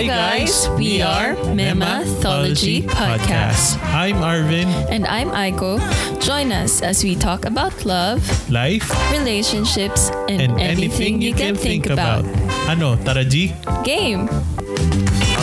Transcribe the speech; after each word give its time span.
Hi 0.00 0.08
guys, 0.08 0.64
we 0.80 1.04
are 1.04 1.36
Memathology 1.52 2.88
Podcast. 2.88 3.76
I'm 3.92 4.24
Arvin. 4.24 4.64
And 4.88 5.04
I'm 5.04 5.28
Aiko. 5.28 5.76
Join 6.24 6.56
us 6.56 6.80
as 6.80 7.04
we 7.04 7.12
talk 7.12 7.44
about 7.44 7.84
love, 7.84 8.24
Life 8.48 8.88
relationships, 9.12 10.08
and, 10.24 10.56
anything, 10.56 11.20
you 11.20 11.36
can 11.36 11.52
think, 11.52 11.92
about. 11.92 12.24
Ano, 12.64 12.96
tara 12.96 13.28
G? 13.28 13.52
Game! 13.84 14.24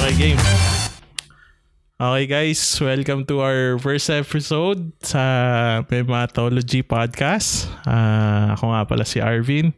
Okay, 0.02 0.18
game. 0.18 0.42
Okay 2.02 2.26
guys, 2.26 2.58
welcome 2.82 3.30
to 3.30 3.46
our 3.46 3.78
first 3.78 4.10
episode 4.10 4.90
sa 5.06 5.86
Mematology 5.86 6.82
Podcast. 6.82 7.70
Ah, 7.86 8.58
ako 8.58 8.74
nga 8.74 8.82
pala 8.90 9.06
si 9.06 9.22
Arvin. 9.22 9.78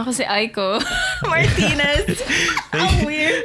Ako 0.00 0.10
si 0.10 0.24
Aiko 0.24 0.80
Martinez. 1.30 2.24
Ang 2.72 3.04
weird. 3.04 3.44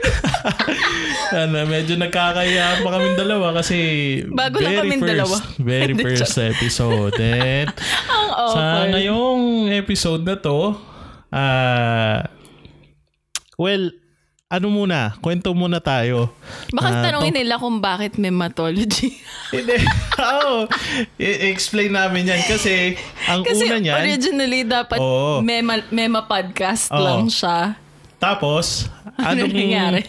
ano, 1.44 1.68
medyo 1.68 2.00
nagkakaya 2.00 2.80
pa 2.80 2.90
kaming 2.96 3.18
dalawa 3.20 3.60
kasi 3.60 3.78
Bago 4.32 4.64
lang 4.64 4.80
kaming 4.80 5.04
first, 5.04 5.12
dalawa. 5.12 5.36
Very 5.60 5.92
Hindi, 5.92 6.04
first 6.08 6.38
episode. 6.40 7.16
And 7.20 7.76
Ang 8.08 8.30
sa 8.32 8.60
awkward. 8.64 8.88
ngayong 8.96 9.42
episode 9.76 10.24
na 10.24 10.36
to, 10.40 10.60
ah, 11.30 12.24
well, 13.60 13.92
ano 14.46 14.70
muna, 14.70 15.18
kwento 15.26 15.50
muna 15.58 15.82
tayo. 15.82 16.30
Baka 16.70 16.90
Ah, 16.92 17.02
tanongin 17.02 17.34
to- 17.34 17.38
nila 17.42 17.58
kung 17.58 17.82
bakit 17.82 18.14
mematology. 18.16 19.18
Hindi. 19.56 19.74
Oo. 20.22 20.70
I- 21.18 21.50
explain 21.50 21.90
namin 21.90 22.30
yan 22.30 22.46
kasi 22.46 22.94
ang 23.26 23.42
Kasi 23.42 23.66
una 23.66 23.82
niyan, 23.82 24.06
originally 24.06 24.62
dapat 24.62 25.02
Oo. 25.02 25.42
mema, 25.42 25.82
mema 25.90 26.22
podcast 26.24 26.94
Oo. 26.94 27.02
lang 27.02 27.26
siya. 27.26 27.74
tapos, 28.16 28.86
Ano 29.18 29.46
anong- 29.46 29.50
nangyari? 29.50 30.02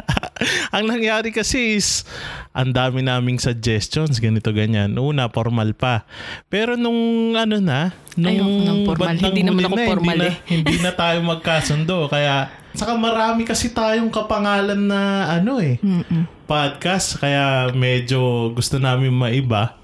ang 0.76 0.84
nangyari 0.88 1.28
kasi 1.28 1.76
is, 1.76 2.08
ang 2.52 2.72
dami 2.72 3.04
naming 3.04 3.36
suggestions, 3.36 4.16
ganito, 4.18 4.50
ganyan. 4.50 4.88
Una, 4.94 5.28
formal 5.28 5.76
pa. 5.76 6.08
Pero 6.48 6.80
nung 6.80 6.96
ano 7.34 7.60
na, 7.60 7.92
nung 8.16 8.32
Ayoko 8.34 8.60
ng 8.64 8.78
formal. 8.88 9.14
Hindi 9.14 9.42
naman 9.44 9.62
ako 9.68 9.76
na, 9.76 9.84
formal 9.84 10.16
hindi 10.16 10.26
eh. 10.26 10.34
Na, 10.34 10.48
hindi 10.48 10.76
na 10.80 10.92
tayo 10.92 11.18
magkasundo. 11.22 12.08
Kaya, 12.08 12.48
saka 12.74 12.94
marami 12.94 13.42
kasi 13.42 13.74
tayong 13.74 14.10
kapangalan 14.10 14.78
na 14.78 15.26
ano 15.30 15.58
eh, 15.58 15.78
Mm-mm. 15.82 16.46
podcast. 16.46 17.18
Kaya 17.18 17.70
medyo 17.74 18.50
gusto 18.52 18.78
namin 18.78 19.10
maiba. 19.10 19.76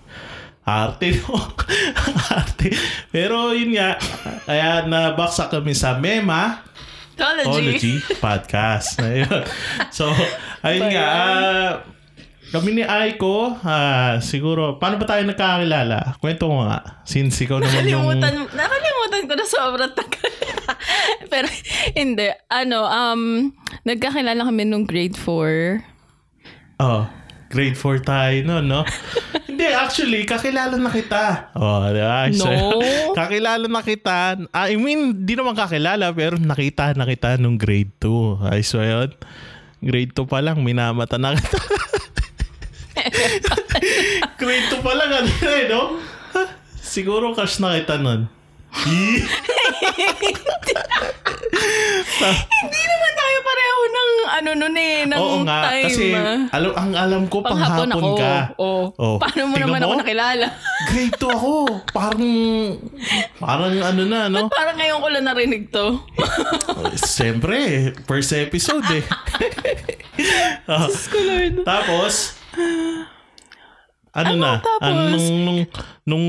Arte, 0.67 1.15
no? 1.23 1.39
Arte. 2.35 2.75
Pero 3.15 3.55
yun 3.55 3.79
nga, 3.79 3.95
kaya 4.45 4.83
nabaksak 4.83 5.55
kami 5.55 5.79
sa 5.79 5.95
Mema 5.95 6.67
Ology 7.47 7.97
Podcast. 8.19 9.01
Ayun. 9.01 9.47
So, 9.89 10.11
ayun 10.61 10.91
nga. 10.93 11.07
ah, 11.07 11.71
kami 12.47 12.79
ni 12.79 12.83
Aiko, 12.87 13.59
ah, 13.67 14.23
siguro, 14.23 14.79
paano 14.79 15.03
ba 15.03 15.07
tayo 15.09 15.27
nagkakilala? 15.27 16.15
Kwento 16.23 16.47
mo 16.47 16.63
nga. 16.63 17.03
Since 17.03 17.43
ikaw 17.43 17.59
naman 17.59 17.91
yung... 17.91 18.07
Nakalimutan, 18.07 18.35
nakalimutan 18.55 19.23
ko 19.27 19.33
na 19.35 19.47
sobrang 19.47 19.93
tagal. 19.93 20.33
Pero 21.33 21.47
hindi. 21.99 22.31
Ano, 22.47 22.87
um, 22.87 23.51
nagkakilala 23.83 24.47
kami 24.47 24.63
nung 24.63 24.87
grade 24.87 25.19
4. 25.19 25.83
Oh, 26.79 27.11
grade 27.51 27.75
4 27.75 28.05
tayo 28.07 28.37
no, 28.47 28.63
no? 28.63 28.83
Hindi, 29.57 29.73
actually, 29.73 30.29
kakilala 30.29 30.77
na 30.77 30.93
kita. 30.93 31.57
Oh, 31.57 31.89
di 31.89 31.97
ba? 32.05 32.29
So, 32.29 32.45
No. 32.45 32.77
kakilala 33.19 33.65
na 33.65 33.81
kita. 33.81 34.37
I 34.53 34.77
mean, 34.77 35.25
di 35.25 35.33
naman 35.33 35.57
kakilala, 35.57 36.13
pero 36.13 36.37
nakita 36.37 36.93
na 36.93 37.09
kita 37.09 37.41
nung 37.41 37.57
grade 37.57 37.97
2. 37.97 38.53
Ay, 38.53 38.61
so 38.61 38.85
yun. 38.85 39.17
Grade 39.81 40.13
2 40.13 40.29
pa 40.29 40.45
lang, 40.45 40.61
minamata 40.61 41.17
na 41.17 41.33
kita. 41.33 41.57
Grade 44.39 44.67
2 44.71 44.83
pa 44.83 44.93
lang, 44.95 45.11
ano 45.13 45.31
eh, 45.31 45.65
no? 45.69 45.83
Siguro 46.79 47.35
crush 47.35 47.59
na 47.59 47.77
kita 47.77 47.99
nun. 47.99 48.31
Hindi 51.47 52.83
naman 52.83 53.13
tayo 53.15 53.37
pareho 53.41 53.81
ng 53.87 54.11
ano 54.29 54.51
nun 54.55 54.77
eh, 54.77 54.97
ng 55.07 55.19
Oo 55.19 55.37
nga, 55.45 55.59
time. 55.71 55.85
kasi 55.87 56.05
alam, 56.51 56.73
ang 56.75 56.93
alam 56.93 57.23
ko, 57.27 57.41
Panghapon 57.41 57.89
panghapon 57.89 58.13
ako. 58.13 58.19
ka. 58.19 58.35
Oh. 58.57 58.85
Oh. 58.97 59.17
Paano 59.17 59.49
mo 59.49 59.57
Tingnan 59.57 59.69
naman 59.69 59.81
mo? 59.81 59.87
ako 59.87 59.95
nakilala? 60.03 60.47
Grade 60.91 61.17
2 61.17 61.27
ako. 61.33 61.55
Parang, 61.91 62.25
parang 63.39 63.73
ano 63.81 64.03
na, 64.05 64.21
no? 64.29 64.49
Parang 64.49 64.77
ngayon 64.77 64.99
ko 65.01 65.09
lang 65.09 65.25
narinig 65.25 65.65
to. 65.71 65.87
Siyempre, 67.17 67.57
first 68.05 68.33
episode 68.33 68.85
eh. 68.93 69.05
Lord. 70.67 71.65
tapos, 71.65 72.36
ano, 74.13 74.33
na? 74.35 74.53
tapos? 74.59 74.83
Ano, 74.83 75.01
nung, 75.11 75.29
nung, 75.43 75.61
nung 76.03 76.27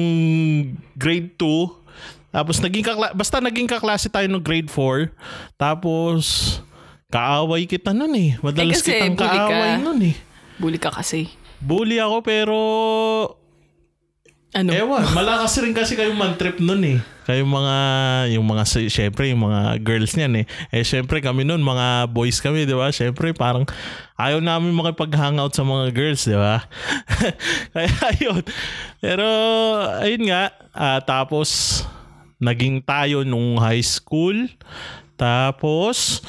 grade 0.94 1.32
2, 1.34 1.88
tapos 2.30 2.60
naging 2.60 2.84
kakla- 2.84 3.14
basta 3.14 3.40
naging 3.40 3.66
kaklase 3.66 4.08
tayo 4.08 4.28
nung 4.28 4.44
grade 4.44 4.68
4, 4.68 5.10
tapos 5.56 6.24
kaaway 7.08 7.64
kita 7.64 7.92
nun 7.92 8.12
eh. 8.14 8.36
Madalas 8.38 8.80
Eh, 8.80 8.82
kasi 8.82 8.92
kitang 8.94 9.16
bully 9.16 9.26
ka. 9.30 9.48
kaaway 9.48 9.72
nun 9.78 10.00
eh. 10.04 10.16
Bully 10.58 10.78
ka 10.78 10.92
kasi. 10.92 11.32
Bully 11.58 11.98
ako 11.98 12.18
pero 12.22 12.58
Ano? 14.58 14.74
Ewan, 14.74 15.06
malakas 15.14 15.54
rin 15.62 15.70
kasi 15.70 15.94
kayong 15.94 16.18
man-trip 16.18 16.58
nun 16.58 16.82
eh. 16.82 16.98
Kayong 17.30 17.46
mga, 17.46 17.76
yung 18.34 18.42
mga, 18.42 18.64
syempre, 18.90 19.30
yung 19.30 19.46
mga 19.46 19.78
girls 19.86 20.18
niyan 20.18 20.42
eh. 20.42 20.46
Eh, 20.74 20.82
syempre 20.82 21.22
kami 21.22 21.46
nun, 21.46 21.62
mga 21.62 22.10
boys 22.10 22.42
kami, 22.42 22.66
di 22.66 22.74
ba? 22.74 22.90
Syempre, 22.90 23.38
parang 23.38 23.70
ayaw 24.18 24.42
namin 24.42 24.74
makipag-hangout 24.74 25.54
sa 25.54 25.62
mga 25.62 25.94
girls, 25.94 26.26
di 26.26 26.34
ba? 26.34 26.66
Kaya 27.78 27.94
ayun. 28.18 28.42
Pero, 28.98 29.28
ayun 30.02 30.26
nga. 30.26 30.50
ah, 30.74 31.06
tapos, 31.06 31.86
naging 32.42 32.82
tayo 32.82 33.22
nung 33.22 33.62
high 33.62 33.86
school. 33.86 34.50
Tapos, 35.22 36.26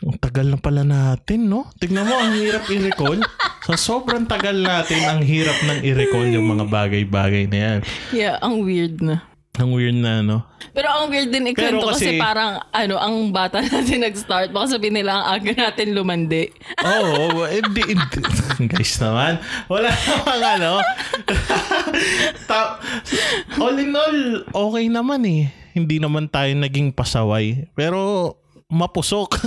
ang 0.00 0.16
tagal 0.16 0.48
na 0.48 0.56
pala 0.56 0.88
natin, 0.88 1.52
no? 1.52 1.68
Tignan 1.76 2.08
mo, 2.08 2.16
ang 2.16 2.32
hirap 2.32 2.64
i-recall. 2.64 3.20
Sa 3.64 3.80
sobrang 3.80 4.28
tagal 4.28 4.60
natin, 4.60 5.00
ang 5.08 5.24
hirap 5.24 5.56
ng 5.64 5.80
i-recall 5.80 6.28
yung 6.28 6.52
mga 6.52 6.68
bagay-bagay 6.68 7.48
na 7.48 7.56
yan. 7.56 7.78
Yeah, 8.12 8.36
ang 8.44 8.60
weird 8.60 9.00
na. 9.00 9.24
Ang 9.54 9.70
weird 9.72 9.94
na, 9.94 10.18
no? 10.20 10.42
Pero 10.74 10.90
ang 10.90 11.06
weird 11.08 11.30
din 11.30 11.46
ikwento 11.48 11.78
Pero 11.80 11.94
kasi, 11.94 12.12
kasi- 12.12 12.20
parang 12.20 12.58
ano, 12.68 12.98
ang 12.98 13.30
bata 13.30 13.62
natin 13.64 14.04
nag-start. 14.04 14.52
Baka 14.52 14.76
sabihin 14.76 14.98
nila 14.98 15.16
ang 15.16 15.40
aga 15.40 15.52
natin 15.54 15.94
lumandi. 15.94 16.50
Oo, 16.82 17.40
oh, 17.40 17.48
hindi, 17.48 17.94
hindi. 17.94 18.18
Guys 18.74 18.98
naman, 19.00 19.40
wala 19.70 19.88
namang 19.88 20.42
ano. 20.58 20.72
Ta- 22.44 22.82
all 23.56 23.78
in 23.78 23.94
all, 23.94 24.18
okay 24.68 24.84
naman 24.90 25.24
eh. 25.24 25.42
Hindi 25.72 26.02
naman 26.02 26.28
tayo 26.28 26.52
naging 26.52 26.92
pasaway. 26.92 27.70
Pero, 27.72 28.34
mapusok. 28.68 29.40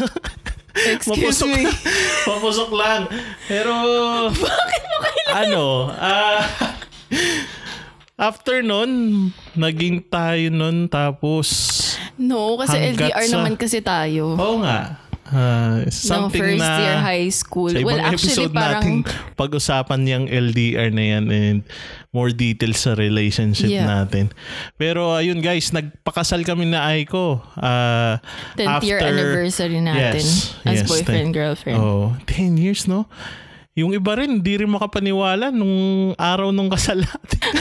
Excuse 0.88 1.10
mapusok, 1.12 1.50
me. 1.50 1.64
mapusok 2.30 2.70
lang. 2.72 3.02
Pero, 3.46 3.74
Bakit 4.46 4.84
mo 4.84 4.98
kailangan? 5.00 5.34
ano, 5.40 5.64
ah, 5.92 6.42
after 8.16 8.62
nun, 8.62 8.92
naging 9.54 10.02
tayo 10.04 10.48
nun, 10.50 10.88
tapos, 10.88 11.48
No, 12.18 12.58
kasi 12.58 12.78
LDR 12.78 13.14
sa- 13.22 13.34
naman 13.36 13.54
kasi 13.54 13.78
tayo. 13.80 14.34
oo 14.34 14.58
nga, 14.60 14.98
ah, 15.32 15.84
no, 15.84 15.92
something 15.92 16.40
first 16.42 16.62
na, 16.62 16.80
year 16.80 16.98
high 17.00 17.30
school. 17.30 17.72
Sa 17.72 17.80
ibang 17.80 17.88
Well, 17.88 18.02
actually 18.04 18.36
episode 18.36 18.54
parang... 18.54 19.04
natin 19.04 19.36
pag-usapan 19.36 20.00
yung 20.08 20.26
LDR 20.28 20.90
na 20.92 21.04
yan 21.04 21.24
and 21.30 21.60
more 22.12 22.32
details 22.32 22.82
sa 22.82 22.96
relationship 22.96 23.70
Yeah. 23.70 23.86
natin. 23.86 24.32
Pero 24.80 25.14
ayun 25.14 25.44
guys, 25.44 25.70
nagpakasal 25.72 26.42
kami 26.48 26.68
na 26.72 26.88
Aiko. 26.90 27.44
Uh, 27.60 28.18
10th 28.58 28.84
year 28.88 29.00
anniversary 29.04 29.80
natin 29.84 30.24
as 30.66 30.82
boyfriend, 30.88 31.36
girlfriend. 31.36 31.78
Oh, 31.78 32.16
10 32.26 32.58
years 32.58 32.88
no? 32.88 33.06
Yung 33.78 33.94
iba 33.94 34.18
rin, 34.18 34.42
di 34.42 34.58
rin 34.58 34.72
makapaniwala 34.74 35.54
nung 35.54 36.18
araw 36.18 36.50
nung 36.50 36.66
kasal 36.66 36.98
natin. 36.98 37.42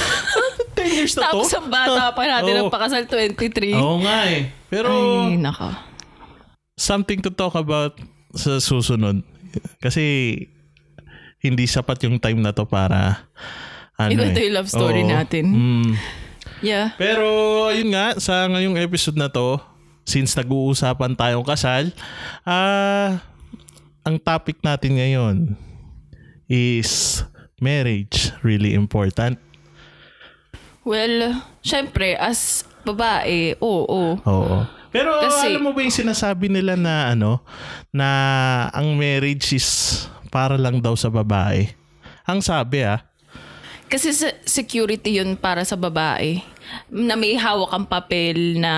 10 0.77 0.97
years 0.97 1.13
na 1.17 1.29
to? 1.29 1.45
Tapos 1.45 1.53
ang 1.53 1.69
bata 1.69 2.13
pa 2.17 2.23
natin 2.25 2.53
Oo. 2.57 2.61
ang 2.69 2.73
pakasal 2.73 3.05
23. 3.05 3.77
Oo 3.77 4.01
nga 4.01 4.29
eh. 4.29 4.49
Pero 4.73 4.89
Ay, 5.29 5.37
nako. 5.37 5.69
Something 6.77 7.25
to 7.25 7.33
talk 7.33 7.57
about 7.57 7.97
sa 8.37 8.61
susunod. 8.61 9.25
Kasi 9.81 10.37
hindi 11.41 11.65
sapat 11.65 12.05
yung 12.05 12.21
time 12.21 12.45
na 12.45 12.53
to 12.53 12.69
para 12.69 13.25
ano 13.97 14.13
Ikwento 14.13 14.41
eh. 14.41 14.47
yung 14.47 14.57
love 14.61 14.71
story 14.71 15.03
Oo. 15.03 15.11
natin. 15.11 15.45
Mm. 15.49 15.91
Yeah. 16.61 16.93
Pero 17.01 17.27
yun 17.73 17.93
nga, 17.93 18.17
sa 18.21 18.49
ngayong 18.49 18.77
episode 18.81 19.17
na 19.17 19.33
to, 19.33 19.61
since 20.05 20.37
nag-uusapan 20.37 21.17
tayong 21.17 21.45
kasal, 21.45 21.91
ah 22.45 23.21
ang 24.07 24.17
topic 24.23 24.63
natin 24.63 25.01
ngayon 25.01 25.37
is 26.47 27.25
marriage 27.59 28.31
really 28.45 28.77
important? 28.77 29.41
Well, 30.87 31.43
syempre, 31.67 32.15
as 32.15 32.63
babae, 32.87 33.59
oo. 33.59 34.23
Oo. 34.23 34.59
Pero 34.97 35.21
Kasi- 35.21 35.53
alam 35.53 35.63
mo 35.69 35.77
ba 35.77 35.85
yung 35.85 35.93
sinasabi 35.93 36.49
nila 36.49 36.73
na 36.73 37.13
ano, 37.13 37.45
na 37.93 38.09
ang 38.73 38.97
marriage 38.97 39.53
is 39.53 39.69
para 40.33 40.57
lang 40.57 40.81
daw 40.81 40.97
sa 40.97 41.13
babae? 41.13 41.69
Ang 42.25 42.41
sabi 42.41 42.83
ah. 42.83 43.05
Kasi 43.87 44.11
security 44.43 45.23
yun 45.23 45.39
para 45.39 45.63
sa 45.63 45.79
babae. 45.79 46.43
Na 46.91 47.15
may 47.15 47.39
hawak 47.39 47.71
ang 47.71 47.87
papel 47.87 48.59
na 48.59 48.75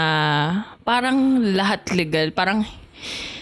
parang 0.85 1.41
lahat 1.57 1.89
legal. 1.97 2.29
Parang 2.37 2.61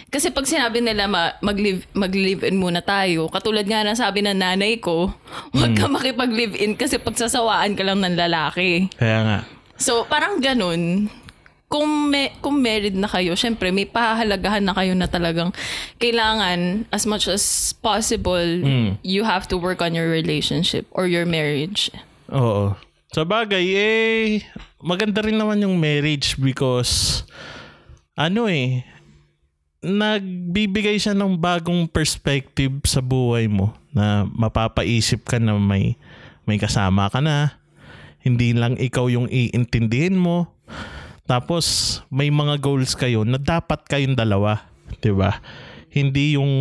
kasi 0.07 0.31
pag 0.31 0.47
sinabi 0.47 0.79
nila 0.79 1.11
ma- 1.11 1.35
mag-live, 1.43 1.83
mag-live-in 1.91 2.57
muna 2.57 2.79
tayo, 2.79 3.27
katulad 3.27 3.67
nga 3.67 3.83
na 3.83 3.99
sabi 3.99 4.23
ng 4.23 4.39
nanay 4.39 4.79
ko, 4.79 5.11
huwag 5.51 5.75
ka 5.75 5.91
makipag-live-in 5.91 6.79
kasi 6.79 7.03
pagsasawaan 7.03 7.75
ka 7.75 7.83
lang 7.83 7.99
ng 8.01 8.15
lalaki. 8.15 8.87
Kaya 8.95 9.19
nga. 9.27 9.39
So, 9.77 10.07
parang 10.07 10.39
ganun. 10.39 11.11
Kung, 11.67 12.15
me, 12.15 12.31
kung 12.39 12.63
married 12.63 12.95
na 12.95 13.11
kayo, 13.11 13.35
syempre 13.35 13.75
may 13.75 13.91
pahahalagahan 13.91 14.63
na 14.63 14.71
kayo 14.71 14.95
na 14.95 15.11
talagang 15.11 15.51
kailangan 15.99 16.87
as 16.95 17.03
much 17.11 17.27
as 17.27 17.75
possible, 17.83 18.63
you 19.03 19.27
have 19.27 19.51
to 19.51 19.59
work 19.59 19.83
on 19.83 19.91
your 19.91 20.07
relationship 20.07 20.87
or 20.95 21.11
your 21.11 21.27
marriage. 21.27 21.91
Oo. 22.31 22.79
Sa 23.11 23.27
bagay, 23.27 23.67
eh, 23.75 24.47
maganda 24.79 25.27
rin 25.27 25.39
naman 25.39 25.63
yung 25.63 25.75
marriage 25.79 26.39
because, 26.39 27.27
ano 28.15 28.47
eh, 28.47 28.87
nagbibigay 29.83 30.99
siya 30.99 31.15
ng 31.15 31.39
bagong 31.39 31.87
perspective 31.91 32.75
sa 32.87 32.99
buhay 32.99 33.47
mo 33.47 33.75
na 33.95 34.27
mapapaisip 34.27 35.23
ka 35.27 35.39
na 35.39 35.55
may, 35.59 35.95
may 36.47 36.59
kasama 36.59 37.07
ka 37.11 37.23
na. 37.23 37.59
Hindi 38.23 38.51
lang 38.55 38.75
ikaw 38.75 39.07
yung 39.07 39.31
iintindihin 39.31 40.19
mo. 40.19 40.51
Tapos, 41.27 41.99
may 42.09 42.31
mga 42.31 42.63
goals 42.63 42.95
kayo 42.95 43.27
na 43.27 43.39
dapat 43.39 43.83
kayong 43.91 44.15
dalawa. 44.15 44.63
'di 45.01 45.13
ba? 45.15 45.43
Hindi 45.91 46.39
yung 46.39 46.53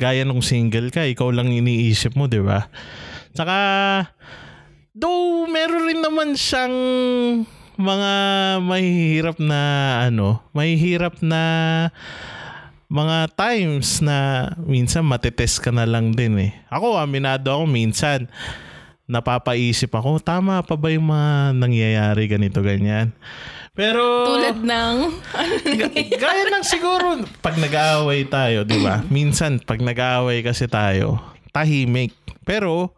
gaya 0.00 0.24
nung 0.24 0.40
single 0.40 0.88
ka, 0.92 1.04
ikaw 1.04 1.28
lang 1.32 1.52
iniisip 1.52 2.14
mo, 2.16 2.30
'di 2.30 2.40
ba? 2.40 2.70
Saka, 3.34 3.58
though 4.94 5.46
meron 5.46 5.86
rin 5.86 6.00
naman 6.02 6.34
siyang 6.34 6.76
mga 7.80 8.12
mahihirap 8.60 9.36
na 9.40 9.60
ano, 10.08 10.44
mahihirap 10.52 11.22
na 11.24 11.42
mga 12.90 13.30
times 13.38 14.02
na 14.02 14.50
minsan 14.66 15.06
matitest 15.06 15.62
ka 15.62 15.70
na 15.70 15.86
lang 15.86 16.10
din 16.10 16.36
eh. 16.42 16.52
Ako, 16.74 16.98
aminado 16.98 17.54
ako 17.54 17.64
minsan 17.70 18.26
napapaisip 19.10 19.90
ako, 19.90 20.22
tama 20.22 20.62
pa 20.62 20.74
ba 20.78 20.90
yung 20.90 21.10
mga 21.10 21.54
nangyayari 21.54 22.30
ganito 22.30 22.62
ganyan? 22.62 23.10
Pero 23.80 24.28
Tulad 24.28 24.60
ng, 24.60 24.96
Ga- 25.80 25.94
gaya 26.20 26.44
ng 26.52 26.64
siguro 26.68 27.24
pag 27.40 27.56
nag-aaway 27.56 28.28
tayo, 28.28 28.68
'di 28.68 28.76
ba? 28.84 29.00
Minsan 29.08 29.56
pag 29.64 29.80
nag-aaway 29.80 30.44
kasi 30.44 30.68
tayo, 30.68 31.16
tahimik. 31.48 32.12
Pero 32.44 32.92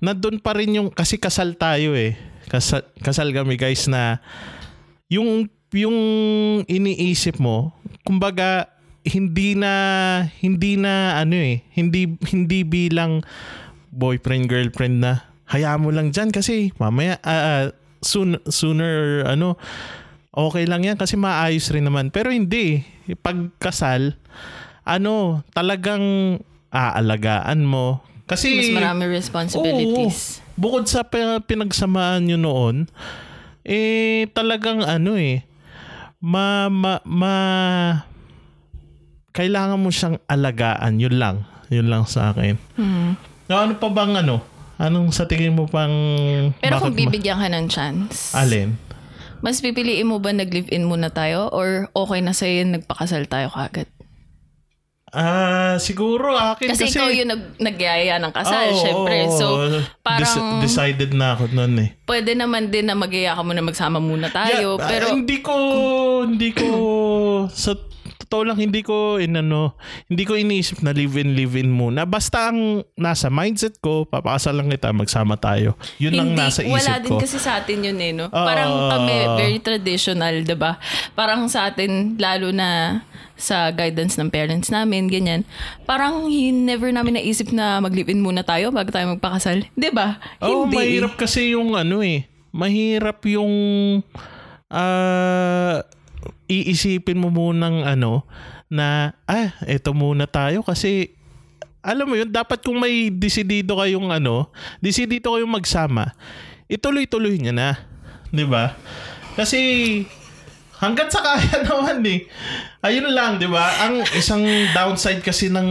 nandun 0.00 0.40
pa 0.40 0.56
rin 0.56 0.72
yung 0.72 0.88
kasi 0.88 1.20
kasal 1.20 1.60
tayo 1.60 1.92
eh. 1.92 2.16
Kasal, 2.48 2.88
kasal 3.04 3.28
kami 3.36 3.60
guys 3.60 3.84
na 3.84 4.24
yung 5.12 5.52
yung 5.76 5.98
iniisip 6.64 7.36
mo, 7.36 7.76
kumbaga 8.08 8.72
hindi 9.04 9.52
na 9.52 9.72
hindi 10.40 10.80
na 10.80 11.20
ano 11.20 11.36
eh, 11.36 11.60
hindi 11.76 12.08
hindi 12.32 12.64
bilang 12.64 13.20
boyfriend 13.92 14.48
girlfriend 14.48 15.04
na 15.04 15.28
hayaan 15.44 15.84
mo 15.84 15.92
lang 15.92 16.08
diyan 16.08 16.32
kasi 16.32 16.72
mamaya 16.80 17.20
ah, 17.20 17.68
soon, 18.04 18.36
sooner 18.46 19.24
ano 19.24 19.56
okay 20.30 20.64
lang 20.64 20.84
yan 20.84 20.94
kasi 20.94 21.16
maayos 21.16 21.66
rin 21.68 21.82
naman 21.82 22.08
pero 22.08 22.28
hindi 22.28 22.84
pagkasal 23.16 24.14
ano 24.82 25.40
talagang 25.50 26.36
aalagaan 26.68 27.64
mo 27.64 28.04
kasi 28.24 28.56
mas 28.56 28.72
marami 28.72 29.04
responsibilities. 29.08 30.38
Oo. 30.38 30.60
bukod 30.60 30.84
sa 30.84 31.02
pi- 31.02 31.40
pinagsamaan 31.40 32.24
nyo 32.24 32.36
noon 32.36 32.76
eh 33.62 34.28
talagang 34.30 34.80
ano 34.80 35.16
eh 35.16 35.44
ma, 36.20 36.68
ma, 36.68 37.00
ma 37.04 37.34
kailangan 39.32 39.76
mo 39.76 39.90
siyang 39.90 40.20
alagaan 40.24 40.96
yun 40.96 41.16
lang 41.16 41.36
yun 41.68 41.88
lang 41.88 42.04
sa 42.04 42.30
akin 42.30 42.56
Hmm. 42.76 43.16
No, 43.44 43.60
ano 43.60 43.76
pa 43.76 43.92
bang 43.92 44.16
ano? 44.16 44.40
Anong 44.74 45.14
sa 45.14 45.30
tingin 45.30 45.54
mo 45.54 45.70
pang... 45.70 45.92
Pero 46.58 46.82
kung 46.82 46.98
bibigyan 46.98 47.38
ka 47.38 47.46
ng 47.46 47.66
chance, 47.70 48.34
Alin? 48.34 48.74
mas 49.44 49.60
pipiliin 49.60 50.08
mo 50.08 50.18
ba 50.24 50.32
nag-live-in 50.32 50.88
muna 50.88 51.12
tayo 51.12 51.52
or 51.52 51.92
okay 51.92 52.24
na 52.24 52.32
sa'yo 52.32 52.64
yung 52.64 52.80
nagpakasal 52.80 53.28
tayo 53.28 53.52
kagad? 53.52 53.86
Ah, 55.14 55.78
siguro 55.78 56.34
akin 56.34 56.74
Kasi, 56.74 56.90
kasi... 56.90 56.98
ikaw 56.98 57.06
yung 57.06 57.30
nag 57.30 57.42
nagyaya 57.62 58.18
ng 58.18 58.34
kasal, 58.34 58.66
Oo, 58.74 58.82
syempre. 58.82 59.16
So, 59.30 59.46
parang 60.02 60.58
Dec- 60.58 60.66
decided 60.66 61.14
na 61.14 61.38
ako 61.38 61.54
noon 61.54 61.86
eh. 61.86 61.90
pwede 62.10 62.34
naman 62.34 62.74
din 62.74 62.90
na 62.90 62.98
magyaya 62.98 63.38
ka 63.38 63.46
muna 63.46 63.62
magsama 63.62 64.02
muna 64.02 64.26
tayo. 64.34 64.74
Yeah, 64.74 64.88
pero, 64.90 65.06
ah, 65.06 65.14
hindi 65.14 65.38
ko... 65.38 65.54
hindi 66.26 66.50
ko... 66.50 66.66
Sa 67.46 67.78
totoo 68.34 68.50
lang, 68.50 68.58
hindi 68.58 68.82
ko 68.82 69.22
inano... 69.22 69.78
Hindi 70.10 70.26
ko 70.26 70.34
iniisip 70.34 70.82
na 70.82 70.90
live-in, 70.90 71.38
live-in 71.38 71.70
muna. 71.70 72.02
Basta 72.02 72.50
ang 72.50 72.82
nasa 72.98 73.30
mindset 73.30 73.78
ko, 73.78 74.10
papakasal 74.10 74.58
lang 74.58 74.74
kita, 74.74 74.90
magsama 74.90 75.38
tayo. 75.38 75.78
Yun 76.02 76.18
ang 76.18 76.34
hindi, 76.34 76.42
nasa 76.42 76.66
isip 76.66 76.74
wala 76.74 76.98
din 76.98 77.10
ko. 77.14 77.22
kasi 77.22 77.38
sa 77.38 77.62
atin 77.62 77.78
yun 77.86 77.98
eh, 78.02 78.10
no? 78.10 78.26
Oo. 78.26 78.34
Parang 78.34 78.90
kami, 78.90 79.14
very 79.38 79.58
traditional, 79.62 80.42
'di 80.42 80.58
ba 80.58 80.82
Parang 81.14 81.46
sa 81.46 81.70
atin, 81.70 82.18
lalo 82.18 82.50
na 82.50 83.00
sa 83.38 83.70
guidance 83.70 84.18
ng 84.18 84.34
parents 84.34 84.74
namin, 84.74 85.06
ganyan. 85.06 85.46
Parang 85.86 86.26
never 86.66 86.90
namin 86.90 87.22
naisip 87.22 87.54
na 87.54 87.78
mag-live-in 87.78 88.18
muna 88.18 88.42
tayo 88.42 88.74
bago 88.74 88.90
tayo 88.90 89.14
magpakasal. 89.14 89.62
'Di 89.78 89.94
ba 89.94 90.18
Oh, 90.42 90.66
Hindi. 90.66 90.74
mahirap 90.74 91.14
kasi 91.14 91.54
yung 91.54 91.78
ano 91.78 92.02
eh. 92.02 92.26
Mahirap 92.50 93.22
yung 93.30 93.54
ah 94.74 95.86
iisipin 96.50 97.20
mo 97.20 97.32
munang 97.32 97.84
ano 97.84 98.28
na 98.68 99.16
ah, 99.24 99.54
eto 99.64 99.96
muna 99.96 100.28
tayo 100.28 100.60
kasi 100.60 101.14
alam 101.84 102.08
mo 102.08 102.16
yun, 102.16 102.32
dapat 102.32 102.64
kung 102.64 102.80
may 102.80 103.12
desidido 103.12 103.76
kayong 103.76 104.08
ano, 104.08 104.48
desidido 104.80 105.36
kayong 105.36 105.52
magsama, 105.52 106.16
ituloy-tuloy 106.64 107.36
niya 107.36 107.52
na. 107.52 107.70
'Di 108.32 108.48
ba? 108.48 108.72
Kasi 109.36 109.60
hanggat 110.76 111.08
sa 111.08 111.20
kaya 111.20 111.60
naman 111.64 112.02
eh. 112.04 112.26
Ayun 112.80 113.08
lang, 113.08 113.40
'di 113.40 113.46
ba? 113.46 113.64
Ang 113.80 114.04
isang 114.12 114.44
downside 114.70 115.18
kasi 115.18 115.48
ng 115.48 115.64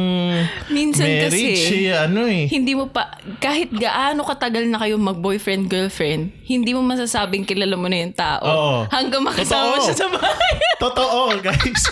Minsan 0.67 1.05
marriage 1.05 1.29
kasi, 1.61 1.85
eh, 1.85 1.93
ano 1.93 2.25
eh. 2.25 2.47
hindi 2.47 2.73
mo 2.73 2.89
pa, 2.89 3.05
kahit 3.37 3.69
gaano 3.69 4.23
katagal 4.23 4.65
na 4.65 4.77
kayo 4.77 4.97
mag-boyfriend, 4.97 5.67
girlfriend, 5.67 6.33
hindi 6.43 6.73
mo 6.73 6.81
masasabing 6.81 7.45
kilala 7.45 7.73
mo 7.73 7.85
na 7.85 8.01
yung 8.01 8.11
tao. 8.11 8.41
Oo. 8.41 8.77
Hanggang 8.87 9.21
makasama 9.21 9.77
Totoo. 9.77 9.85
siya 9.85 9.95
sa 9.95 10.07
bahay. 10.09 10.53
Totoo, 10.83 11.19
guys. 11.39 11.83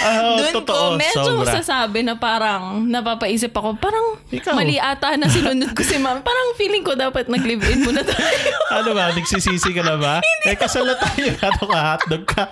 Ah, 0.00 0.36
Doon 0.38 0.52
totoo, 0.54 0.94
ko 0.94 0.96
medyo 0.96 1.24
sobra. 1.26 1.42
masasabi 1.42 2.00
na 2.00 2.14
parang 2.14 2.84
napapaisip 2.84 3.50
ako, 3.50 3.74
parang 3.74 4.20
Ikaw. 4.30 4.52
mali 4.52 4.76
ata 4.76 5.16
na 5.16 5.26
sinunod 5.26 5.72
ko 5.72 5.80
si 5.80 5.96
ma'am. 5.96 6.20
Parang 6.20 6.54
feeling 6.54 6.80
ko 6.80 6.92
dapat 6.94 7.26
nag-live-in 7.26 7.82
muna 7.82 8.04
tayo. 8.04 8.52
ano 8.70 8.90
ba, 8.92 9.10
nagsisisi 9.10 9.72
ka 9.72 9.82
na 9.82 9.96
ba? 9.96 10.14
eh, 10.20 10.54
kasal 10.54 10.86
Ano 11.16 11.62
ka, 11.64 11.78
hotdog 11.94 12.24
ka. 12.24 12.44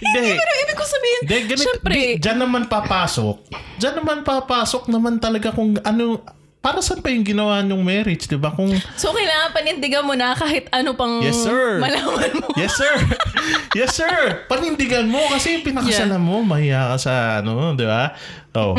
Hindi. 0.00 0.24
Pero 0.32 0.52
ibig 0.60 0.76
ko 0.76 0.84
sabihin, 0.84 1.20
Hindi, 1.22 1.36
ganit, 1.46 1.64
syempre, 1.64 1.94
di, 1.94 2.04
dyan 2.18 2.38
naman 2.38 2.62
papasok. 2.66 3.36
Dyan 3.76 3.94
naman 3.96 4.18
papasok 4.22 4.82
naman 4.86 5.18
talaga 5.18 5.50
kung 5.50 5.76
ano, 5.80 6.20
para 6.60 6.84
saan 6.84 7.00
pa 7.00 7.08
yung 7.08 7.24
ginawa 7.24 7.64
ng 7.64 7.80
marriage, 7.80 8.28
di 8.28 8.36
ba? 8.36 8.52
Kung, 8.52 8.68
so 8.94 9.10
kailangan 9.10 9.48
panindigan 9.50 10.04
mo 10.04 10.12
na 10.12 10.36
kahit 10.36 10.68
ano 10.70 10.92
pang 10.92 11.24
Yes, 11.24 11.40
sir. 11.40 11.80
malaman 11.80 12.36
mo. 12.36 12.52
yes 12.54 12.76
sir, 12.76 12.94
yes 13.78 13.96
sir, 13.96 14.44
panindigan 14.44 15.08
mo 15.08 15.24
kasi 15.32 15.56
yung 15.56 15.64
pinakasalan 15.64 16.20
mo, 16.20 16.44
mahiya 16.44 16.92
ka 16.92 16.96
sa 17.00 17.12
ano, 17.40 17.72
di 17.72 17.88
ba? 17.88 18.12
Oh. 18.52 18.76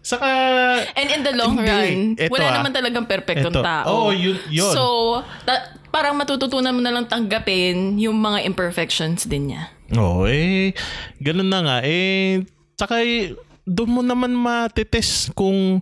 Saka, 0.00 0.24
And 0.96 1.08
in 1.12 1.20
the 1.20 1.36
long 1.36 1.52
Hindi. 1.52 1.68
run, 1.68 1.98
Eto 2.16 2.32
wala 2.32 2.46
ah. 2.48 2.54
naman 2.56 2.72
talagang 2.72 3.04
perfectong 3.04 3.60
tao. 3.60 3.84
Oo, 3.84 4.08
yun- 4.08 4.40
yun. 4.48 4.72
So, 4.72 5.20
ta- 5.44 5.68
parang 5.88 6.14
matututunan 6.16 6.74
mo 6.74 6.80
na 6.84 6.92
lang 6.92 7.08
tanggapin 7.08 7.96
yung 7.96 8.16
mga 8.18 8.44
imperfections 8.44 9.24
din 9.24 9.52
niya. 9.54 9.72
Oo, 9.96 10.28
eh, 10.28 10.76
ganun 11.20 11.48
na 11.48 11.60
nga. 11.64 11.76
Eh, 11.84 12.44
tsaka 12.76 13.00
eh, 13.00 13.32
doon 13.64 14.00
mo 14.00 14.02
naman 14.04 14.32
matitest 14.36 15.32
kung 15.32 15.80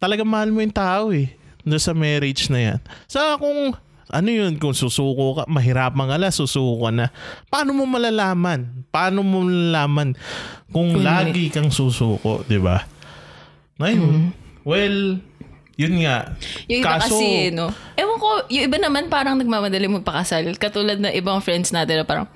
talaga 0.00 0.24
mahal 0.24 0.52
mo 0.52 0.60
yung 0.60 0.72
tao 0.72 1.12
eh. 1.12 1.32
Doon 1.64 1.80
sa 1.80 1.92
marriage 1.92 2.48
na 2.48 2.60
yan. 2.60 2.80
Sa 3.04 3.36
kung 3.36 3.76
ano 4.10 4.28
yun, 4.28 4.58
kung 4.58 4.74
susuko 4.74 5.38
ka, 5.38 5.42
mahirapan 5.46 6.06
ka 6.10 6.16
na, 6.18 6.34
susuko 6.34 6.88
ka 6.88 6.90
na. 6.90 7.06
Paano 7.46 7.70
mo 7.70 7.86
malalaman? 7.86 8.86
Paano 8.90 9.22
mo 9.22 9.46
malalaman 9.46 10.18
kung 10.74 10.98
Kung 10.98 11.06
lagi 11.06 11.46
kang 11.48 11.70
susuko, 11.70 12.42
di 12.42 12.58
ba? 12.58 12.82
Ngayon, 13.78 14.34
well, 14.66 15.22
yun 15.80 16.04
nga. 16.04 16.36
Yung 16.68 16.84
iba 16.84 17.00
Kaso, 17.00 17.16
kasi, 17.16 17.48
no? 17.56 17.72
Ewan 17.96 18.18
ko, 18.20 18.28
yung 18.52 18.64
iba 18.68 18.76
naman 18.76 19.08
parang 19.08 19.40
nagmamadali 19.40 19.88
magpakasal. 19.88 20.44
Katulad 20.60 21.00
na 21.00 21.08
ibang 21.08 21.40
friends 21.40 21.72
natin 21.72 22.00
na 22.00 22.04
parang, 22.04 22.28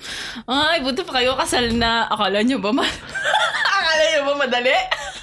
ay, 0.48 0.80
buti 0.80 1.04
pa 1.04 1.20
kayo 1.20 1.36
kasal 1.36 1.76
na. 1.76 2.08
Akala 2.08 2.40
nyo 2.40 2.56
ba 2.56 2.72
ma- 2.72 2.88
Akala 3.76 4.02
nyo 4.16 4.20
ba 4.32 4.34
madali? 4.48 4.72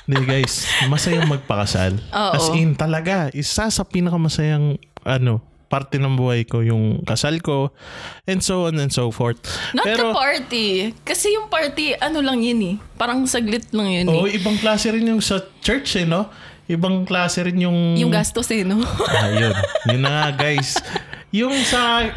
Hindi 0.06 0.22
guys, 0.30 0.70
masayang 0.86 1.26
magpakasal. 1.34 1.98
Oo. 1.98 2.34
As 2.38 2.46
in, 2.54 2.78
talaga, 2.78 3.34
isa 3.34 3.66
sa 3.74 3.82
pinakamasayang, 3.82 4.78
ano, 5.02 5.42
parte 5.66 5.98
ng 5.98 6.20
buhay 6.20 6.44
ko, 6.44 6.62
yung 6.62 7.00
kasal 7.08 7.40
ko, 7.40 7.72
and 8.28 8.44
so 8.44 8.68
on 8.68 8.76
and 8.78 8.92
so 8.92 9.08
forth. 9.08 9.40
Not 9.72 9.88
Pero, 9.88 10.12
the 10.12 10.20
party. 10.20 10.68
Kasi 11.02 11.32
yung 11.32 11.48
party, 11.48 11.96
ano 11.96 12.20
lang 12.20 12.44
yun 12.44 12.60
eh. 12.60 12.76
Parang 13.00 13.24
saglit 13.24 13.72
lang 13.72 13.88
yun 13.88 14.06
oh, 14.12 14.28
eh. 14.28 14.36
ibang 14.36 14.60
klase 14.60 14.92
rin 14.92 15.08
yung 15.08 15.24
sa 15.24 15.40
church 15.64 15.96
eh, 15.96 16.04
no? 16.04 16.28
Ibang 16.68 17.04
klase 17.04 17.42
rin 17.44 17.58
yung... 17.58 17.98
Yung 17.98 18.14
gastos 18.14 18.50
eh, 18.52 18.62
no? 18.64 18.80
Ah, 19.12 19.30
yun. 19.30 19.54
Na 20.00 20.10
nga, 20.10 20.26
guys. 20.36 20.78
Yung 21.32 21.56
sa 21.64 22.12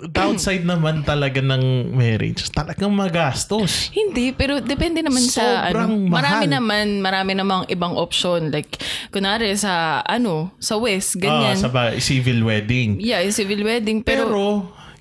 downside 0.00 0.64
naman 0.64 1.04
talaga 1.04 1.44
ng 1.44 1.92
marriage, 1.92 2.48
talagang 2.48 2.88
magastos. 2.88 3.92
Hindi, 3.92 4.32
pero 4.32 4.56
depende 4.58 5.04
naman 5.04 5.20
sa 5.20 5.68
Sobrang 5.68 5.92
ano. 5.92 6.08
mahal. 6.08 6.16
Marami 6.16 6.44
naman, 6.48 6.86
marami 7.04 7.32
namang 7.36 7.62
ibang 7.68 7.94
option. 7.94 8.48
Like, 8.48 8.80
kunwari 9.12 9.52
sa, 9.60 10.00
ano, 10.00 10.56
sa 10.56 10.80
West, 10.80 11.20
ganyan. 11.20 11.60
Ah, 11.60 11.60
sa 11.60 11.68
ba, 11.68 11.92
civil 12.00 12.40
wedding. 12.40 12.96
yeah, 12.96 13.20
civil 13.28 13.60
wedding. 13.60 14.00
Pero, 14.00 14.24
Pero, 14.26 14.42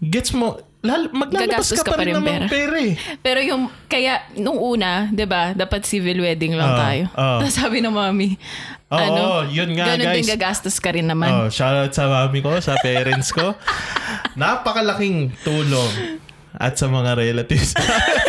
gets 0.03 0.36
mo, 0.36 0.60
lal, 0.80 1.12
maglalabas 1.12 1.68
Gagastos 1.68 1.82
ka 1.82 1.92
pa 1.92 2.02
rin 2.02 2.16
naman 2.16 2.48
pera. 2.48 2.48
pera 2.48 2.78
eh. 2.80 2.96
pero 3.20 3.40
yung, 3.40 3.68
kaya, 3.86 4.24
nung 4.34 4.56
una, 4.56 5.08
'di 5.08 5.26
ba 5.26 5.52
dapat 5.52 5.84
civil 5.84 6.20
wedding 6.20 6.56
lang 6.56 6.72
Ah, 6.72 6.80
tayo. 6.82 7.04
ah. 7.14 7.38
Tapos 7.38 7.56
sabi 7.60 7.80
ng 7.80 7.92
mami, 7.92 8.40
Oo, 8.88 8.96
ano, 8.96 9.24
yun 9.46 9.70
nga 9.74 9.92
ganun 9.92 10.08
guys. 10.08 10.16
din 10.18 10.30
gagastos 10.30 10.78
ka 10.78 10.90
rin 10.90 11.06
naman. 11.06 11.30
Oh, 11.30 11.48
shoutout 11.48 11.92
sa 11.92 12.08
mami 12.08 12.40
ko, 12.40 12.56
sa 12.58 12.80
parents 12.80 13.30
ko. 13.30 13.54
Napakalaking 14.40 15.36
tulong 15.40 16.18
at 16.52 16.74
sa 16.74 16.88
mga 16.88 17.12
relatives 17.14 17.76